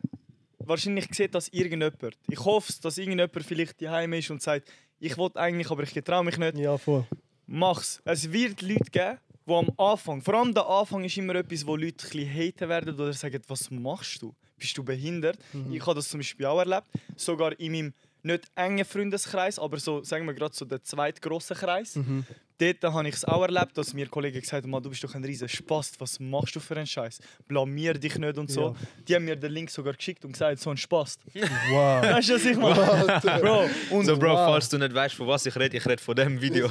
wahrscheinlich 0.60 1.08
sieht 1.12 1.36
das 1.36 1.50
irgendjemand. 1.50 2.18
Ich 2.30 2.40
hoffe, 2.40 2.74
dass 2.82 2.98
irgendjemand 2.98 3.46
vielleicht 3.46 3.82
daheim 3.82 4.14
ist 4.14 4.32
und 4.32 4.42
sagt, 4.42 4.72
ich 5.04 5.18
will 5.18 5.30
eigentlich, 5.36 5.70
aber 5.70 5.84
ich 5.84 5.92
traue 5.92 6.24
mich 6.24 6.38
nicht. 6.38 6.58
Ja, 6.58 6.78
voll. 6.78 7.06
Mach's. 7.46 8.02
Es 8.06 8.32
wird 8.32 8.62
Leute 8.62 8.90
geben, 8.90 9.18
die 9.46 9.54
am 9.54 9.70
Anfang, 9.78 10.22
vor 10.22 10.36
allem 10.36 10.54
der 10.54 10.66
Anfang 10.66 11.04
ist 11.04 11.18
immer 11.18 11.36
etwas, 11.36 11.68
wo 11.68 11.76
Leute 11.76 12.08
ein 12.18 12.26
haten 12.26 12.70
werden 12.70 12.96
oder 12.96 13.12
sagen, 13.12 13.42
was 13.48 13.70
machst 13.70 14.22
du? 14.22 14.34
Bist 14.58 14.78
du 14.78 14.84
behindert? 14.84 15.38
Mhm. 15.52 15.74
Ich 15.74 15.82
habe 15.86 15.96
das 15.96 16.08
zum 16.08 16.22
Beispiel 16.22 16.46
auch 16.46 16.60
erlebt, 16.60 16.88
sogar 17.18 17.60
in 17.60 17.72
meinem 17.74 17.94
nicht 18.22 18.46
engen 18.56 18.86
Freundeskreis, 18.86 19.60
aber 19.60 19.78
so, 19.78 20.02
sagen 20.04 20.26
wir 20.26 20.34
gerade 20.34 20.56
so 20.56 20.64
der 20.64 20.82
zweitgroße 20.82 21.56
Kreis. 21.56 21.98
Mhm. 21.98 22.26
Dort 22.60 22.84
habe 22.94 23.08
ich 23.10 23.16
es 23.16 23.26
auch 23.26 23.42
erlebt, 23.42 23.78
dass 23.78 23.94
mir 23.94 24.08
Kollegen 24.08 24.40
gesagt 24.40 24.64
haben, 24.64 24.70
«Mann, 24.72 24.82
du 24.84 24.90
bist 24.90 25.04
doch 25.04 25.14
ein 25.16 25.24
riesen 25.24 25.50
Spast, 25.50 26.00
was 26.00 26.20
machst 26.20 26.56
du 26.56 26.60
für 26.60 26.76
einen 26.78 26.86
Scheiß? 26.86 27.20
Blamier 27.48 27.94
dich 27.96 28.18
nicht 28.18 28.38
und 28.38 28.50
so. 28.52 28.70
Ja. 28.70 28.76
Die 29.08 29.16
haben 29.16 29.26
mir 29.26 29.36
den 29.36 29.52
Link 29.52 29.70
sogar 29.72 29.94
geschickt 29.94 30.24
und 30.24 30.34
gesagt, 30.34 30.60
so 30.60 30.70
ein 30.70 30.78
Spast. 30.78 31.20
Wow. 31.34 32.04
Weißt 32.04 32.30
du, 32.30 32.34
was 32.36 32.46
ich 32.46 32.58
meine? 32.58 33.22
Bro, 33.42 33.70
und 33.98 34.06
So, 34.06 34.18
Bro, 34.18 34.30
Wow. 34.34 34.46
falls 34.52 34.70
du 34.70 34.78
nicht 34.78 34.94
weißt, 34.94 35.16
von 35.16 35.28
was 35.28 35.46
ich 35.46 35.56
rede, 35.56 35.78
ich 35.78 35.86
rede 35.86 36.02
von 36.02 36.16
dem 36.16 36.40
Video. 36.42 36.68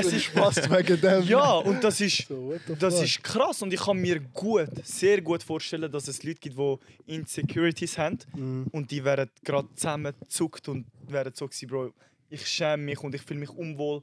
es 0.00 0.12
ist 0.12 0.24
Spaß 0.24 0.68
wegen 0.70 1.00
dem. 1.00 1.22
Ja, 1.24 1.52
und 1.54 1.82
das 1.84 2.00
ist, 2.00 2.26
So, 2.28 2.54
das 2.78 3.00
ist 3.00 3.22
krass 3.22 3.62
und 3.62 3.72
ich 3.72 3.80
kann 3.80 3.96
mir 3.98 4.18
gut, 4.20 4.68
sehr 4.84 5.20
gut 5.22 5.42
vorstellen, 5.42 5.90
dass 5.90 6.08
es 6.08 6.22
Leute 6.22 6.40
gibt, 6.40 6.56
die 6.58 6.76
Insecurities 7.14 7.96
haben 7.98 8.18
Mhm. 8.34 8.66
und 8.72 8.90
die 8.90 9.04
werden 9.04 9.30
gerade 9.44 9.68
zusammengezuckt 9.74 10.68
und 10.68 10.86
werden 11.08 11.32
so 11.34 11.46
gewesen, 11.46 11.68
Bro, 11.68 11.92
ich 12.28 12.46
schäme 12.46 12.82
mich 12.84 13.00
und 13.00 13.14
ich 13.14 13.22
fühle 13.22 13.40
mich 13.40 13.50
unwohl. 13.50 14.02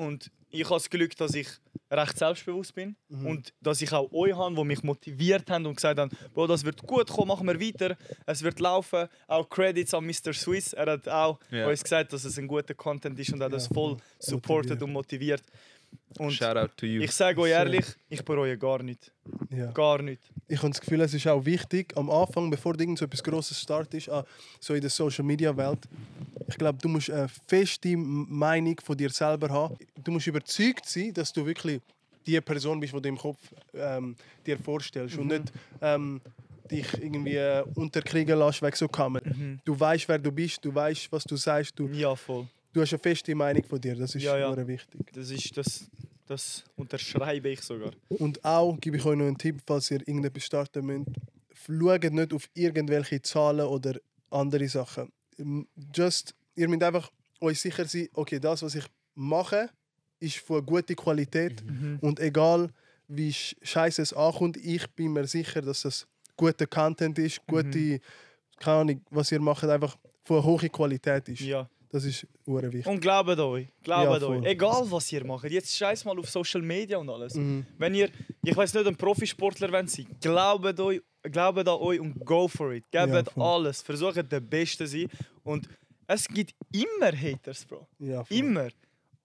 Und 0.00 0.30
ich 0.50 0.64
habe 0.64 0.74
das 0.76 0.88
Glück, 0.88 1.14
dass 1.16 1.34
ich 1.34 1.46
recht 1.90 2.16
selbstbewusst 2.18 2.74
bin 2.74 2.96
Mhm. 3.08 3.26
und 3.26 3.52
dass 3.60 3.82
ich 3.82 3.92
auch 3.92 4.10
euch 4.12 4.34
habe, 4.34 4.54
die 4.54 4.64
mich 4.64 4.82
motiviert 4.82 5.50
haben 5.50 5.66
und 5.66 5.74
gesagt 5.76 5.98
haben, 6.00 6.10
Bro, 6.32 6.46
das 6.46 6.64
wird 6.64 6.78
gut 6.86 7.08
kommen, 7.08 7.28
machen 7.28 7.46
wir 7.46 7.60
weiter, 7.60 7.96
es 8.26 8.42
wird 8.42 8.60
laufen. 8.60 9.08
Auch 9.26 9.48
Credits 9.48 9.92
an 9.92 10.06
Mr. 10.06 10.32
Swiss, 10.32 10.72
er 10.72 10.92
hat 10.92 11.06
auch 11.08 11.38
Ja. 11.50 11.68
uns 11.68 11.82
gesagt, 11.82 12.12
dass 12.12 12.24
es 12.24 12.38
ein 12.38 12.48
guter 12.48 12.74
Content 12.74 13.18
ist 13.18 13.32
und 13.32 13.40
er 13.40 13.44
hat 13.46 13.52
Ja, 13.52 13.58
das 13.58 13.66
voll 13.66 13.96
supported 14.18 14.80
Motiviert. 14.80 14.82
und 14.82 14.92
motiviert. 14.92 15.42
Und 16.18 16.32
Shout 16.32 16.56
out 16.56 16.76
to 16.76 16.86
you. 16.86 17.02
ich 17.02 17.12
sage 17.12 17.40
euch 17.40 17.50
ehrlich, 17.50 17.84
ich 18.08 18.22
bereue 18.24 18.58
gar 18.58 18.82
nicht. 18.82 19.12
Ja. 19.48 19.70
Gar 19.72 20.02
nicht. 20.02 20.20
Ich 20.48 20.58
habe 20.58 20.68
das 20.70 20.80
Gefühl, 20.80 21.00
es 21.00 21.14
ist 21.14 21.26
auch 21.28 21.44
wichtig, 21.44 21.96
am 21.96 22.10
Anfang, 22.10 22.50
bevor 22.50 22.78
irgend 22.78 22.98
so 22.98 23.04
etwas 23.04 23.22
Grosses 23.22 23.60
startest, 23.60 24.10
ah, 24.10 24.24
so 24.58 24.74
in 24.74 24.80
der 24.80 24.90
Social 24.90 25.24
Media 25.24 25.56
Welt, 25.56 25.78
ich 26.48 26.58
glaube, 26.58 26.78
du 26.82 26.88
musst 26.88 27.10
eine 27.10 27.28
feste 27.46 27.96
Meinung 27.96 28.78
von 28.82 28.96
dir 28.96 29.10
selber 29.10 29.48
haben. 29.48 29.76
Du 30.02 30.10
musst 30.10 30.26
überzeugt 30.26 30.86
sein, 30.86 31.14
dass 31.14 31.32
du 31.32 31.46
wirklich 31.46 31.80
die 32.26 32.40
Person 32.40 32.80
bist, 32.80 32.92
die 32.92 33.00
du 33.00 33.08
im 33.08 33.16
Kopf 33.16 33.38
ähm, 33.72 34.16
dir 34.44 34.58
vorstellst 34.58 35.16
und 35.16 35.28
nicht 35.28 35.52
ähm, 35.80 36.20
dich 36.70 36.86
irgendwie 37.00 37.36
äh, 37.36 37.62
unterkriegen 37.74 38.38
lässt 38.38 38.62
wegen 38.62 38.76
so 38.76 38.88
Kamen. 38.88 39.22
Mhm. 39.24 39.60
Du 39.64 39.78
weißt, 39.78 40.08
wer 40.08 40.18
du 40.18 40.30
bist, 40.30 40.64
du 40.64 40.74
weißt, 40.74 41.10
was 41.10 41.24
du 41.24 41.36
sagst, 41.36 41.78
du, 41.78 41.88
Ja, 41.88 42.14
voll. 42.14 42.46
Du 42.72 42.80
hast 42.80 42.92
eine 42.92 42.98
feste 43.00 43.34
Meinung 43.34 43.64
von 43.64 43.80
dir. 43.80 43.94
Das 43.96 44.14
ist 44.14 44.22
Ja, 44.22 44.38
ja. 44.38 44.54
sehr 44.54 44.66
wichtig. 44.68 45.00
Das 45.12 45.30
ist 45.30 45.56
das, 45.56 45.90
das 46.26 46.64
unterschreibe 46.76 47.48
ich 47.48 47.60
sogar. 47.62 47.92
Und 48.08 48.44
auch 48.44 48.78
gebe 48.80 48.96
ich 48.96 49.04
euch 49.04 49.16
noch 49.16 49.26
einen 49.26 49.38
Tipp, 49.38 49.60
falls 49.66 49.90
ihr 49.90 50.00
irgendetwas 50.06 50.44
starten 50.44 50.84
müsst. 50.86 51.06
Schaut 51.66 52.04
nicht 52.12 52.32
auf 52.32 52.48
irgendwelche 52.54 53.20
Zahlen 53.22 53.66
oder 53.66 53.98
andere 54.30 54.68
Sachen. 54.68 55.10
Just, 55.94 56.34
ihr 56.54 56.68
müsst 56.68 56.82
einfach 56.82 57.10
euch 57.40 57.60
sicher 57.60 57.84
sein, 57.86 58.08
okay, 58.14 58.38
das, 58.38 58.62
was 58.62 58.74
ich 58.74 58.84
mache, 59.14 59.68
ist 60.20 60.36
von 60.38 60.64
guter 60.64 60.94
Qualität. 60.94 61.62
Und 62.00 62.20
egal, 62.20 62.70
wie 63.08 63.30
sch- 63.30 63.56
scheiße 63.62 64.02
es 64.02 64.12
ankommt, 64.12 64.56
ich 64.58 64.86
bin 64.90 65.12
mir 65.12 65.26
sicher, 65.26 65.60
dass 65.62 65.82
das 65.82 66.06
guter 66.36 66.66
Content 66.66 67.18
ist, 67.18 67.44
gute, 67.46 68.00
keine 68.58 68.76
Ahnung, 68.80 69.00
was 69.10 69.32
ihr 69.32 69.40
macht, 69.40 69.64
einfach 69.64 69.96
von 70.24 70.42
hoher 70.44 70.68
Qualität 70.68 71.28
ist. 71.28 71.40
Ja. 71.40 71.68
Das 71.92 72.04
ist 72.04 72.26
sehr 72.46 72.72
wichtig. 72.72 72.86
Und 72.86 73.00
glaubt 73.00 73.38
euch, 73.38 73.66
glaubt 73.82 74.22
Ja, 74.22 74.28
euch. 74.28 74.44
Egal 74.44 74.90
was 74.90 75.12
ihr 75.12 75.24
macht, 75.24 75.50
jetzt 75.50 75.76
scheiß 75.76 76.04
mal 76.04 76.16
auf 76.18 76.30
Social 76.30 76.62
Media 76.62 76.98
und 76.98 77.10
alles. 77.10 77.34
Mhm. 77.34 77.66
Wenn 77.78 77.94
ihr, 77.94 78.08
ich 78.44 78.56
weiß 78.56 78.74
nicht, 78.74 78.86
ein 78.86 78.96
Profisportler 78.96 79.72
wollt 79.72 79.90
sein, 79.90 80.06
glaubt 80.20 80.78
euch, 80.78 81.02
glaubt 81.22 81.58
an 81.58 81.80
euch 81.80 81.98
und 81.98 82.24
go 82.24 82.46
for 82.46 82.72
it. 82.72 82.84
Gebt 82.92 83.12
Ja, 83.12 83.42
alles, 83.42 83.82
versucht 83.82 84.30
der 84.30 84.40
Beste 84.40 84.84
zu 84.84 84.98
sein. 84.98 85.08
Und 85.42 85.68
es 86.06 86.28
gibt 86.28 86.54
immer 86.72 87.12
Haters, 87.12 87.64
Bro. 87.64 87.86
Ja, 87.98 88.24
voll. 88.24 88.36
Immer. 88.36 88.68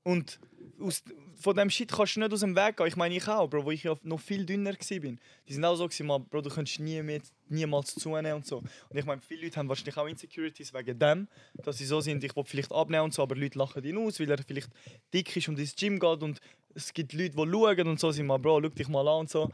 Und 0.06 0.40
aus, 0.80 1.04
von 1.34 1.56
dem 1.56 1.70
Shit 1.70 1.92
kannst 1.92 2.16
du 2.16 2.20
nicht 2.20 2.32
aus 2.32 2.42
dem 2.42 2.56
Weg 2.56 2.78
gehen. 2.78 2.86
Ich 2.88 2.96
meine, 2.96 3.16
ich 3.16 3.28
auch, 3.28 3.50
Bro, 3.50 3.66
wo 3.66 3.72
ich 3.72 3.84
ja 3.84 3.96
noch 4.04 4.20
viel 4.20 4.46
dünner 4.46 4.72
war. 4.72 5.00
bin. 5.00 5.20
Die 5.48 5.54
sind 5.54 5.66
auch 5.66 5.76
so, 5.76 5.86
gewesen, 5.86 6.06
man, 6.06 6.24
Bro, 6.26 6.42
du 6.42 6.50
kannst 6.50 6.80
nie 6.80 7.02
mehr, 7.02 7.22
niemals 7.50 7.96
zunehmen 7.96 8.34
und 8.34 8.46
so. 8.46 8.58
Und 8.58 8.98
ich 8.98 9.06
meine, 9.06 9.20
viele 9.22 9.44
Leute 9.44 9.58
haben 9.58 9.68
wahrscheinlich 9.68 9.98
auch 9.98 10.06
Insecurities 10.08 10.74
wegen 10.74 11.00
dem, 11.00 11.28
dass 11.64 11.80
sie 11.80 11.86
so 11.86 12.02
sind, 12.02 12.24
ich 12.24 12.36
will 12.36 12.44
vielleicht 12.46 12.72
abnehmen 12.72 13.06
und 13.06 13.14
so, 13.14 13.24
aber 13.24 13.36
Leute 13.36 13.58
lachen 13.58 13.84
ihn 13.84 13.98
aus, 13.98 14.20
weil 14.20 14.30
er 14.30 14.38
vielleicht 14.38 14.70
dick 15.12 15.36
ist 15.36 15.50
und 15.50 15.58
ins 15.58 15.76
Gym 15.76 16.00
geht 16.00 16.22
und 16.22 16.40
es 16.76 16.94
gibt 16.94 17.14
Leute, 17.14 17.32
die 17.32 17.52
schauen 17.52 17.88
und 17.88 18.00
so 18.00 18.12
sind 18.12 18.28
mal, 18.28 18.38
Bro, 18.38 18.62
schau 18.62 18.70
dich 18.70 18.88
mal 18.88 19.08
an 19.08 19.22
und 19.22 19.30
so. 19.30 19.50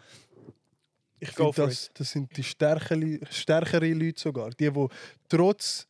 Ich 1.20 1.30
finde, 1.30 1.54
for 1.54 1.68
das, 1.68 1.92
das 1.94 2.12
sind 2.12 2.36
die 2.36 2.44
stärkere, 2.44 3.20
stärkere 3.30 3.94
Leute 3.94 4.20
sogar. 4.20 4.50
Die, 4.50 4.70
die 4.72 4.88
trotz 5.30 5.88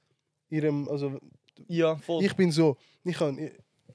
ihrem. 0.49 0.89
Also, 0.89 1.19
Ja, 1.67 1.95
voll. 1.95 2.23
ich 2.25 2.35
bin 2.35 2.51
so. 2.51 2.77
Ich, 3.05 3.15
kann, 3.15 3.37
ich, 3.37 3.51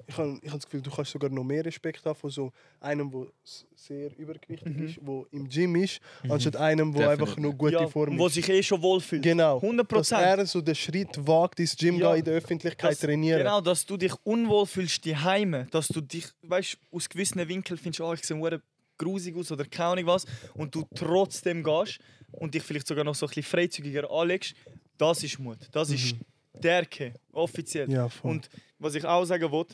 ich 0.08 0.16
habe 0.16 0.38
ich 0.40 0.48
hab 0.50 0.56
das 0.58 0.64
Gefühl, 0.66 0.82
du 0.82 0.90
kannst 0.90 1.10
sogar 1.10 1.30
noch 1.30 1.42
mehr 1.44 1.64
Respekt 1.64 2.04
haben 2.06 2.14
von 2.16 2.30
so 2.30 2.52
einem, 2.80 3.10
der 3.10 3.26
sehr 3.74 4.16
übergewichtig 4.18 4.76
Mhm. 4.76 4.86
ist, 4.86 4.98
der 5.02 5.24
im 5.32 5.48
Gym 5.48 5.76
ist, 5.76 6.00
anstatt 6.28 6.56
einem, 6.56 6.92
der 6.92 7.10
einfach 7.10 7.36
noch 7.36 7.52
gute 7.52 7.72
ja, 7.74 7.88
Form 7.88 8.18
wo 8.18 8.26
ist. 8.26 8.34
sich 8.34 8.48
eh 8.48 8.62
schon 8.62 8.80
wohlfühlt. 8.82 9.22
Genau. 9.22 9.56
100 9.60 9.90
Dass 9.90 10.08
Prozent. 10.10 10.20
er 10.38 10.46
so 10.46 10.60
den 10.60 10.74
Schritt 10.74 11.26
wagt, 11.26 11.58
ins 11.60 11.76
Gym 11.76 11.96
Ja. 11.96 12.10
gehen, 12.12 12.18
in 12.20 12.24
der 12.24 12.34
Öffentlichkeit 12.34 12.92
dass, 12.92 13.00
trainieren. 13.00 13.38
Genau, 13.40 13.60
dass 13.60 13.84
du 13.84 13.96
dich 13.96 14.12
unwohl 14.24 14.66
fühlst, 14.66 15.04
die 15.04 15.16
Heime, 15.16 15.66
dass 15.70 15.88
du 15.88 16.00
dich, 16.00 16.26
weißt, 16.42 16.78
aus 16.92 17.08
gewissen 17.08 17.46
Winkeln 17.48 17.78
findest, 17.78 18.00
oh, 18.00 18.12
ich 18.12 18.24
sehe 18.24 18.62
grusig 18.98 19.36
aus 19.36 19.52
oder 19.52 19.64
keine 19.66 19.90
Ahnung 19.90 20.06
was, 20.06 20.24
und 20.54 20.74
du 20.74 20.84
trotzdem 20.94 21.62
gehst 21.62 21.98
und 22.32 22.54
dich 22.54 22.62
vielleicht 22.62 22.86
sogar 22.86 23.04
noch 23.04 23.14
so 23.14 23.26
ein 23.26 23.28
bisschen 23.28 23.42
freizügiger 23.42 24.10
anlegst, 24.10 24.54
das 24.96 25.22
ist 25.22 25.38
Mut. 25.38 25.58
Das 25.72 25.90
ist 25.90 26.14
Stärke, 26.58 27.12
offiziell. 27.32 27.86
Mhm. 27.86 27.92
Ja, 27.92 28.08
voll. 28.08 28.30
Und 28.30 28.48
was 28.78 28.94
ich 28.94 29.04
auch 29.04 29.24
sagen 29.26 29.50
will, 29.52 29.66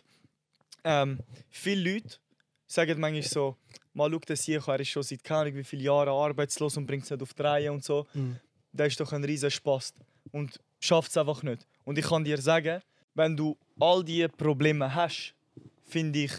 ähm, 0.85 1.21
viele 1.51 1.93
Leute 1.95 2.17
sagen 2.67 2.99
manchmal 2.99 3.23
so, 3.23 3.57
mal 3.93 4.11
schau 4.11 4.19
den 4.19 4.37
Sieg, 4.37 4.67
er 4.67 4.81
ist 4.81 4.89
schon 4.89 5.03
seit 5.03 5.23
keine 5.23 5.41
Ahnung 5.41 5.57
wie 5.57 5.65
viele 5.65 5.83
Jahren 5.83 6.09
arbeitslos 6.09 6.77
und 6.77 6.87
bringt 6.87 7.05
es 7.05 7.11
nicht 7.11 7.23
auf 7.23 7.35
die 7.35 7.43
Reihe 7.43 7.73
und 7.73 7.85
so. 7.85 8.07
Mhm. 8.15 8.37
Der 8.73 8.87
ist 8.87 8.99
doch 8.99 9.13
ein 9.13 9.25
riesen 9.25 9.51
Spaß 9.51 9.95
und 10.31 10.59
schafft 10.81 11.11
es 11.11 11.17
einfach 11.17 11.43
nicht. 11.43 11.67
Und 11.85 11.99
ich 11.99 12.07
kann 12.07 12.25
dir 12.25 12.41
sagen, 12.41 12.81
wenn 13.15 13.37
du 13.37 13.59
all 13.79 14.03
diese 14.03 14.29
Probleme 14.29 14.95
hast, 14.95 15.35
finde 15.85 16.21
ich, 16.21 16.33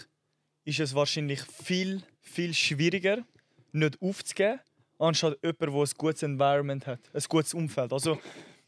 ist 0.66 0.80
es 0.80 0.96
wahrscheinlich 0.96 1.42
viel, 1.42 2.02
viel 2.22 2.54
schwieriger, 2.54 3.20
nicht 3.72 4.02
aufzugeben, 4.02 4.60
anstatt 4.98 5.38
jemand, 5.44 5.62
der 5.62 5.70
ein 5.70 5.90
gutes 5.98 6.24
Environment 6.24 6.88
hat, 6.88 7.00
ein 7.14 7.24
gutes 7.28 7.54
Umfeld. 7.54 7.94
Also, 7.94 8.20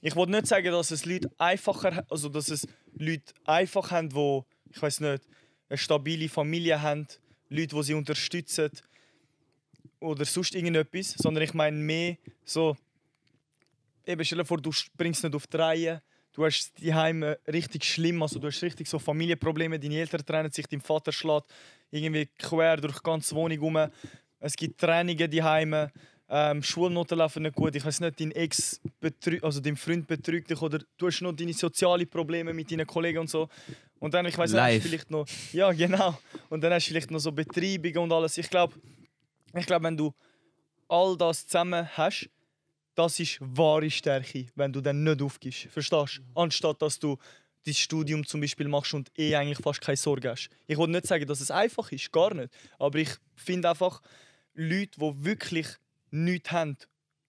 ich 0.01 0.15
will 0.15 0.27
nicht 0.27 0.45
sagen, 0.45 0.71
dass 0.71 0.91
es 0.91 1.05
Leute 1.05 1.31
einfacher, 1.39 2.05
also 2.09 2.29
dass 2.29 2.49
es 2.49 2.67
Leute 2.93 3.33
einfach 3.45 3.89
haben, 3.89 4.09
die, 4.09 4.41
ich 4.69 4.81
weiß 4.81 4.99
nicht, 4.99 5.23
eine 5.69 5.77
stabile 5.77 6.29
Familie 6.29 6.81
haben, 6.81 7.07
Leute, 7.49 7.75
die 7.75 7.83
sie 7.83 7.93
unterstützen 7.93 8.69
oder 9.99 10.25
sonst 10.25 10.55
irgendetwas, 10.55 11.15
sondern 11.17 11.43
ich 11.43 11.53
meine 11.53 11.77
mehr 11.77 12.17
so, 12.43 12.75
eben 14.05 14.23
stell 14.23 14.39
dir 14.39 14.45
vor, 14.45 14.57
du 14.57 14.71
bringst 14.97 15.23
nicht 15.23 15.35
auf 15.35 15.47
die 15.47 15.57
Reihe, 15.57 16.01
du 16.33 16.45
hast 16.45 16.73
die 16.79 16.93
Heime 16.93 17.39
richtig 17.47 17.85
schlimm, 17.85 18.21
also 18.21 18.39
du 18.39 18.47
hast 18.47 18.61
richtig 18.61 18.87
so 18.87 18.99
Familienprobleme, 18.99 19.79
deine 19.79 19.99
Eltern 19.99 20.25
trennen 20.25 20.51
sich, 20.51 20.67
dein 20.67 20.81
Vater 20.81 21.11
schlägt 21.11 21.47
irgendwie 21.91 22.27
quer 22.37 22.77
durch 22.77 22.97
die 22.97 23.03
ganze 23.03 23.35
Wohnung 23.35 23.59
rum, 23.59 23.89
es 24.39 24.55
gibt 24.55 24.79
Trennungen 24.79 25.29
die 25.29 25.41
Heime, 25.41 25.91
ähm, 26.27 26.63
Schulnoten 26.63 27.17
laufen 27.17 27.43
nicht 27.43 27.55
gut, 27.55 27.75
ich 27.75 27.85
weiß 27.85 27.99
nicht, 27.99 28.19
dein 28.19 28.31
Ex 28.31 28.81
betrügt, 28.99 29.43
also 29.43 29.59
dein 29.59 29.75
Freund 29.75 30.07
betrügt 30.07 30.49
dich 30.49 30.61
oder 30.61 30.79
du 30.97 31.07
hast 31.07 31.21
noch 31.21 31.33
deine 31.33 31.53
sozialen 31.53 32.09
Probleme 32.09 32.53
mit 32.53 32.71
deinen 32.71 32.87
Kollegen 32.87 33.19
und 33.19 33.29
so 33.29 33.47
und 33.99 34.13
dann, 34.13 34.25
ich 34.25 34.37
weiß 34.37 34.51
nicht, 34.51 34.61
hast 34.61 34.73
Live. 34.73 34.83
du 34.83 34.89
vielleicht 34.89 35.11
noch, 35.11 35.27
ja 35.53 35.71
genau, 35.71 36.17
und 36.49 36.61
dann 36.61 36.73
hast 36.73 36.87
du 36.87 36.89
vielleicht 36.89 37.11
noch 37.11 37.19
so 37.19 37.31
Betreibungen 37.31 37.97
und 37.97 38.11
alles, 38.11 38.37
ich 38.37 38.49
glaube, 38.49 38.73
ich 39.53 39.65
glaube, 39.65 39.85
wenn 39.85 39.97
du 39.97 40.13
all 40.87 41.15
das 41.17 41.45
zusammen 41.45 41.87
hast, 41.95 42.29
das 42.95 43.19
ist 43.19 43.37
wahre 43.41 43.89
Stärke, 43.89 44.47
wenn 44.55 44.71
du 44.71 44.81
dann 44.81 45.03
nicht 45.03 45.21
aufgibst. 45.21 45.67
Verstehst 45.69 46.17
du? 46.17 46.39
Anstatt 46.39 46.81
dass 46.81 46.97
du 46.97 47.17
dein 47.65 47.73
Studium 47.73 48.25
zum 48.25 48.41
Beispiel 48.41 48.67
machst 48.67 48.93
und 48.93 49.11
eh 49.17 49.35
eigentlich 49.35 49.57
fast 49.57 49.81
keine 49.81 49.97
Sorge 49.97 50.29
hast. 50.29 50.49
Ich 50.67 50.77
will 50.77 50.87
nicht 50.87 51.07
sagen, 51.07 51.25
dass 51.25 51.41
es 51.41 51.51
einfach 51.51 51.91
ist, 51.91 52.11
gar 52.11 52.33
nicht. 52.33 52.53
Aber 52.79 52.97
ich 52.99 53.09
finde 53.35 53.69
einfach, 53.69 54.01
Leute, 54.53 54.99
die 54.99 55.25
wirklich 55.25 55.67
nichts 56.11 56.51
haben, 56.51 56.77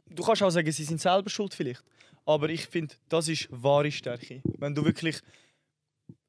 du 0.09 0.23
kannst 0.23 0.43
auch 0.43 0.51
sagen, 0.51 0.71
sie 0.71 0.85
sind 0.85 1.01
selber 1.01 1.31
schuld 1.31 1.55
vielleicht. 1.55 1.83
Aber 2.25 2.49
ich 2.49 2.67
finde, 2.67 2.95
das 3.09 3.29
ist 3.29 3.49
wahre 3.51 3.91
Stärke. 3.91 4.43
Wenn 4.59 4.75
du 4.75 4.85
wirklich 4.85 5.21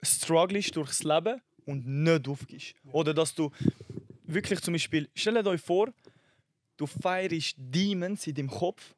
strugglest 0.02 0.76
durchs 0.76 1.04
Leben 1.04 1.42
und 1.66 1.86
nicht 1.86 2.28
aufgibst. 2.28 2.76
Oder 2.92 3.14
dass 3.14 3.34
du 3.34 3.52
wirklich 4.26 4.62
zum 4.62 4.74
Beispiel, 4.74 5.10
stellt 5.16 5.48
euch 5.48 5.62
vor, 5.62 5.92
du 6.78 6.86
feierst 6.86 7.56
Demons 7.58 8.28
in 8.28 8.36
deinem 8.36 8.50
Kopf 8.50 8.96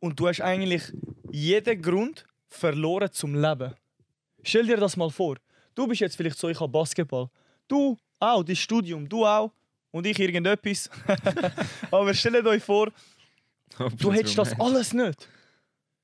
und 0.00 0.18
du 0.18 0.28
hast 0.28 0.40
eigentlich 0.40 0.92
jeden 1.30 1.80
Grund 1.80 2.26
verloren 2.48 3.10
zum 3.12 3.34
Leben. 3.34 3.74
Stell 4.42 4.66
dir 4.66 4.76
das 4.76 4.96
mal 4.96 5.10
vor. 5.10 5.36
Du 5.74 5.86
bist 5.86 6.00
jetzt 6.00 6.16
vielleicht 6.16 6.38
so, 6.38 6.48
ich 6.48 6.60
habe 6.60 6.70
Basketball. 6.70 7.30
Du 7.68 7.96
auch, 8.18 8.42
dein 8.42 8.56
Studium, 8.56 9.08
du 9.08 9.24
auch. 9.24 9.52
Und 9.92 10.06
ich 10.06 10.18
irgendetwas. 10.18 10.90
Aber 11.90 12.12
stellt 12.14 12.46
euch 12.46 12.64
vor, 12.64 12.90
du 13.98 14.12
hättest 14.12 14.38
das 14.38 14.58
alles 14.58 14.92
nicht. 14.92 15.28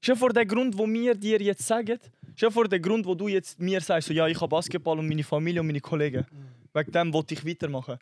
Dir 0.04 0.14
vor, 0.14 0.32
der 0.32 0.46
Grund, 0.46 0.78
wo 0.78 0.86
wir 0.86 1.14
dir 1.14 1.40
jetzt 1.40 1.66
sagen, 1.66 1.98
dir 2.40 2.50
vor, 2.50 2.68
der 2.68 2.78
Grund, 2.78 3.04
wo 3.06 3.14
du 3.14 3.26
jetzt 3.26 3.58
mir 3.58 3.80
sagst, 3.80 4.08
so, 4.08 4.14
ja, 4.14 4.28
ich 4.28 4.40
habe 4.40 4.48
Basketball 4.48 4.98
und 4.98 5.08
meine 5.08 5.24
Familie 5.24 5.60
und 5.60 5.66
meine 5.66 5.80
Kollegen. 5.80 6.24
Wegen 6.72 6.92
dem 6.92 7.12
wollte 7.12 7.34
ich 7.34 7.44
weitermachen. 7.44 7.98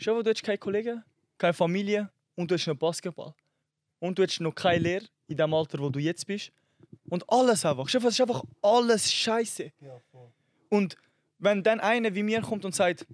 Dir 0.00 0.14
vor, 0.14 0.22
du 0.22 0.30
hast 0.30 0.42
keine 0.42 0.58
Kollegen, 0.58 1.04
keine 1.36 1.52
Familie 1.52 2.08
und 2.36 2.50
du 2.50 2.54
hast 2.54 2.66
noch 2.66 2.76
Basketball. 2.76 3.34
Und 3.98 4.18
du 4.18 4.22
hast 4.22 4.40
noch 4.40 4.54
keine 4.54 4.78
Lehre 4.78 5.04
in 5.26 5.36
dem 5.36 5.52
Alter, 5.52 5.78
wo 5.80 5.90
du 5.90 5.98
jetzt 5.98 6.26
bist. 6.26 6.52
Und 7.10 7.28
alles 7.28 7.64
einfach. 7.66 7.88
Vor, 7.88 8.04
es 8.04 8.14
ist 8.14 8.20
einfach 8.20 8.44
alles 8.62 9.12
Scheiße. 9.12 9.72
Und 10.70 10.96
wenn 11.38 11.62
dann 11.62 11.80
einer 11.80 12.14
wie 12.14 12.22
mir 12.22 12.40
kommt 12.40 12.64
und 12.64 12.74
sagt, 12.74 13.06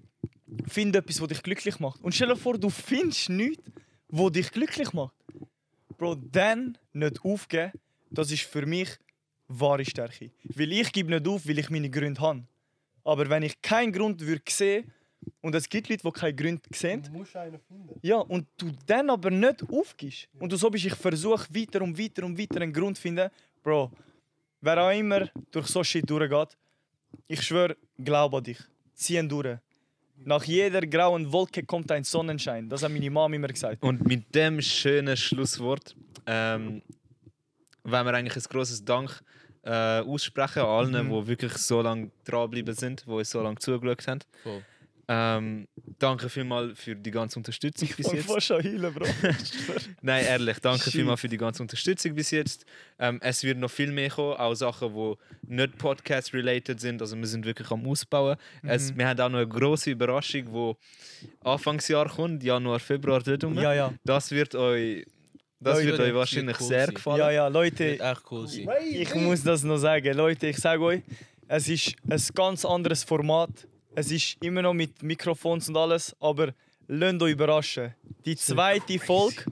find 0.68 0.96
etwas, 0.96 1.20
was 1.20 1.28
dich 1.28 1.42
glücklich 1.42 1.78
macht. 1.80 2.00
Und 2.02 2.14
stell 2.14 2.28
dir 2.28 2.36
vor, 2.36 2.58
du 2.58 2.70
findest 2.70 3.28
nichts, 3.30 3.62
was 4.08 4.32
dich 4.32 4.50
glücklich 4.50 4.92
macht. 4.92 5.14
Bro, 5.96 6.16
dann 6.16 6.78
nicht 6.92 7.22
aufgeben, 7.24 7.72
das 8.10 8.30
ist 8.30 8.42
für 8.42 8.66
mich 8.66 8.88
wahre 9.48 9.84
Stärke. 9.84 10.30
Weil 10.44 10.72
ich 10.72 10.92
gebe 10.92 11.10
nicht 11.10 11.26
auf, 11.28 11.46
weil 11.46 11.58
ich 11.58 11.70
meine 11.70 11.90
Gründe 11.90 12.20
habe. 12.20 12.44
Aber 13.04 13.28
wenn 13.28 13.42
ich 13.42 13.60
keinen 13.60 13.92
Grund 13.92 14.20
würde 14.20 14.42
sehen, 14.48 14.90
und 15.42 15.54
es 15.54 15.68
gibt 15.68 15.88
Leute, 15.90 16.02
die 16.02 16.10
keinen 16.12 16.36
Grund 16.36 16.64
sehen, 16.74 17.02
Du 17.02 17.10
musst 17.12 17.36
einen 17.36 17.58
finden. 17.60 17.98
ja, 18.02 18.16
und 18.16 18.46
du 18.56 18.72
dann 18.86 19.10
aber 19.10 19.30
nicht 19.30 19.62
aufgibst. 19.70 20.28
Und 20.38 20.50
du 20.50 20.56
so 20.56 20.70
bist, 20.70 20.86
ich 20.86 20.94
versuche 20.94 21.46
weiter 21.54 21.82
und 21.82 21.98
weiter 21.98 22.24
und 22.24 22.38
weiter 22.38 22.60
einen 22.62 22.72
Grund 22.72 22.96
zu 22.96 23.02
finden. 23.02 23.28
Bro, 23.62 23.90
wer 24.62 24.82
auch 24.82 24.90
immer 24.98 25.28
durch 25.50 25.66
so 25.66 25.84
Shit 25.84 26.08
durchgeht, 26.08 26.56
ich 27.28 27.42
schwöre, 27.42 27.76
glaub 27.98 28.32
an 28.34 28.44
dich. 28.44 28.58
Zieh 28.94 29.18
ihn 29.18 29.28
durch. 29.28 29.58
Nach 30.24 30.44
jeder 30.44 30.82
grauen 30.86 31.32
Wolke 31.32 31.62
kommt 31.64 31.90
ein 31.92 32.04
Sonnenschein. 32.04 32.68
Das 32.68 32.82
hat 32.82 32.92
meine 32.92 33.10
Mom 33.10 33.32
immer 33.32 33.48
gesagt. 33.48 33.82
Und 33.82 34.06
mit 34.06 34.34
dem 34.34 34.60
schönen 34.60 35.16
Schlusswort 35.16 35.96
ähm, 36.26 36.82
wollen 37.84 38.06
wir 38.06 38.14
eigentlich 38.14 38.36
ein 38.36 38.50
großes 38.50 38.84
Dank 38.84 39.22
äh, 39.62 40.00
aussprechen 40.00 40.60
an 40.60 40.66
allen, 40.94 41.06
Mhm. 41.08 41.10
die 41.22 41.26
wirklich 41.28 41.52
so 41.54 41.80
lange 41.82 42.10
dranbleiben 42.24 42.74
sind, 42.74 43.04
die 43.06 43.10
uns 43.10 43.30
so 43.30 43.42
lange 43.42 43.56
zugeschaut 43.58 44.06
haben. 44.06 44.20
Voll. 44.42 44.62
Ähm, 45.12 45.66
danke 45.98 46.28
vielmals 46.28 46.78
für 46.78 46.94
die 46.94 47.10
ganze 47.10 47.36
Unterstützung 47.40 47.88
bis 47.96 48.06
Ich 48.06 48.12
jetzt. 48.12 48.26
fast 48.30 48.46
schon 48.46 48.62
heulen, 48.62 48.94
Bro. 48.94 49.06
Nein, 50.02 50.24
ehrlich, 50.24 50.58
danke 50.60 50.84
Shit. 50.84 50.92
vielmals 50.92 51.20
für 51.20 51.28
die 51.28 51.36
ganze 51.36 51.62
Unterstützung 51.64 52.14
bis 52.14 52.30
jetzt. 52.30 52.64
Ähm, 52.96 53.18
es 53.20 53.42
wird 53.42 53.58
noch 53.58 53.72
viel 53.72 53.90
mehr 53.90 54.08
kommen, 54.08 54.34
auch 54.36 54.54
Sachen, 54.54 54.94
die 54.94 55.14
nicht 55.52 55.76
Podcast-related 55.78 56.80
sind. 56.80 57.02
Also 57.02 57.16
wir 57.16 57.26
sind 57.26 57.44
wirklich 57.44 57.68
am 57.72 57.84
Ausbauen. 57.88 58.36
Mhm. 58.62 58.68
Es, 58.70 58.96
wir 58.96 59.08
haben 59.08 59.18
auch 59.20 59.28
noch 59.30 59.38
eine 59.38 59.48
große 59.48 59.90
Überraschung, 59.90 60.44
die 60.44 61.24
Anfangsjahr 61.48 62.08
kommt, 62.08 62.44
Januar, 62.44 62.78
Februar 62.78 63.20
dort 63.20 63.42
rum. 63.42 63.54
Ja, 63.58 63.74
ja. 63.74 63.92
Das 64.04 64.30
wird 64.30 64.54
euch, 64.54 65.04
das 65.58 65.74
Leute, 65.78 65.86
wird 65.88 65.98
wird 65.98 66.08
euch 66.08 66.14
wahrscheinlich 66.14 66.60
cool 66.60 66.68
sehr 66.68 66.86
sein. 66.86 66.94
gefallen. 66.94 67.18
Ja, 67.18 67.30
ja, 67.32 67.48
Leute, 67.48 67.84
Wird 67.98 68.00
echt 68.00 68.22
cool 68.30 68.46
sein. 68.46 68.68
ich 68.92 69.12
muss 69.16 69.42
das 69.42 69.64
noch 69.64 69.78
sagen. 69.78 70.16
Leute, 70.16 70.46
ich 70.46 70.58
sage 70.58 70.82
euch, 70.84 71.02
es 71.48 71.68
ist 71.68 71.96
ein 72.08 72.20
ganz 72.36 72.64
anderes 72.64 73.02
Format. 73.02 73.50
Es 73.94 74.10
ist 74.12 74.36
immer 74.40 74.62
noch 74.62 74.74
mit 74.74 75.02
Mikrofons 75.02 75.68
und 75.68 75.76
alles, 75.76 76.14
aber 76.20 76.54
lasst 76.86 77.22
euch 77.22 77.32
überraschen. 77.32 77.94
Die 78.24 78.36
zweite 78.36 78.98
Folge, 78.98 79.44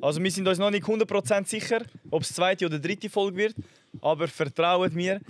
also 0.00 0.22
wir 0.22 0.30
sind 0.30 0.48
uns 0.48 0.58
noch 0.58 0.70
nicht 0.70 0.84
100% 0.84 1.46
sicher, 1.46 1.82
ob 2.10 2.22
es 2.22 2.34
zweite 2.34 2.66
oder 2.66 2.80
dritte 2.80 3.08
Folge 3.08 3.36
wird, 3.36 3.54
aber 4.00 4.26
vertraut 4.26 4.92
mir, 4.92 5.20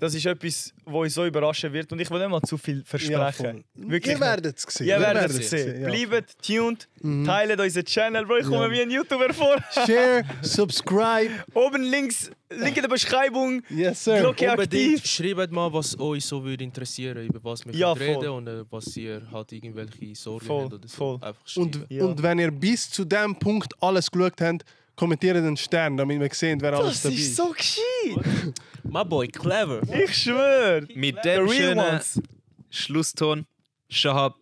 das 0.00 0.14
ist 0.14 0.26
etwas, 0.26 0.72
was 0.84 0.94
uns 0.94 1.14
so 1.14 1.24
überraschen 1.26 1.72
wird 1.72 1.92
und 1.92 2.00
ich 2.00 2.10
will 2.10 2.18
nicht 2.18 2.30
mal 2.30 2.40
zu 2.42 2.56
viel 2.58 2.82
versprechen. 2.84 3.64
Wirklich 3.74 4.14
Ihr 4.14 4.20
werdet 4.20 4.56
es 4.56 4.62
sehen. 4.74 4.86
Ihr 4.88 5.00
werdet 5.00 5.30
es 5.30 5.50
sehen. 5.50 5.82
ja. 5.82 6.06
Bleibt 6.06 6.36
tuned, 6.44 6.88
teilt 7.26 7.60
unseren 7.60 7.84
Channel, 7.84 8.26
Bro. 8.26 8.36
Ich 8.38 8.46
komme 8.46 8.64
Ja. 8.66 8.70
wie 8.70 8.80
ein 8.82 8.90
YouTuber 8.90 9.32
vor. 9.34 9.56
Share, 9.72 10.24
subscribe. 10.42 11.30
Oben 11.54 11.82
links, 11.82 12.30
Link 12.50 12.76
in 12.76 12.82
der 12.82 12.88
Beschreibung. 12.88 13.62
Yes, 13.70 14.04
sir. 14.04 14.20
Glocke 14.20 14.50
Unbedingt 14.50 14.98
aktiv. 14.98 15.06
schreibt 15.06 15.52
mal, 15.52 15.72
was 15.72 15.98
euch 16.00 16.24
so 16.24 16.42
würde 16.44 16.64
interessieren, 16.64 17.24
über 17.26 17.38
was 17.44 17.64
wir 17.64 17.74
Ja, 17.74 17.92
reden 17.92 18.28
und 18.30 18.46
äh, 18.48 18.64
was 18.70 18.96
ihr 18.96 19.22
halt 19.32 19.52
irgendwelche 19.52 20.14
Sorgen 20.14 20.46
Voll, 20.46 20.64
habt 20.64 20.74
oder 20.74 20.88
so. 20.88 20.96
voll. 20.96 21.14
Einfach 21.20 21.46
schreiben. 21.46 21.64
Und, 21.80 21.86
Ja. 21.90 22.04
und 22.04 22.22
wenn 22.22 22.38
ihr 22.38 22.50
bis 22.50 22.90
zu 22.90 23.04
dem 23.04 23.36
Punkt 23.36 23.72
alles 23.80 24.10
geschaut 24.10 24.40
habt, 24.40 24.64
kommentiert 25.00 25.34
einen 25.38 25.56
Stern, 25.56 25.96
damit 25.96 26.20
wir 26.20 26.28
sehen, 26.30 26.60
wer 26.60 26.74
alles 26.74 27.00
Das 27.00 27.02
dabei 27.04 27.14
ist 27.14 27.36
so 27.36 27.52
gescheit. 27.52 28.54
My 28.84 29.02
boy, 29.02 29.28
clever. 29.28 29.80
Ich 29.90 30.14
schwöre. 30.14 30.86
Mit 30.94 31.24
dem 31.24 31.48
real 31.48 31.48
schönen 31.48 31.78
ones. 31.78 32.20
Schlusston, 32.68 33.46
Shahab 33.88 34.36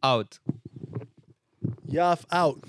out. 0.00 0.40
Ja, 1.88 2.16
out. 2.30 2.62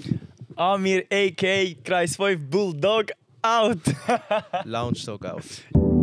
Amir, 0.56 1.06
a.k.a. 1.12 1.76
Kreis 1.84 2.16
5 2.16 2.50
Bulldog, 2.50 3.12
out. 3.44 3.78
Lounge 4.66 5.06
Talk 5.06 5.26
out. 5.26 5.95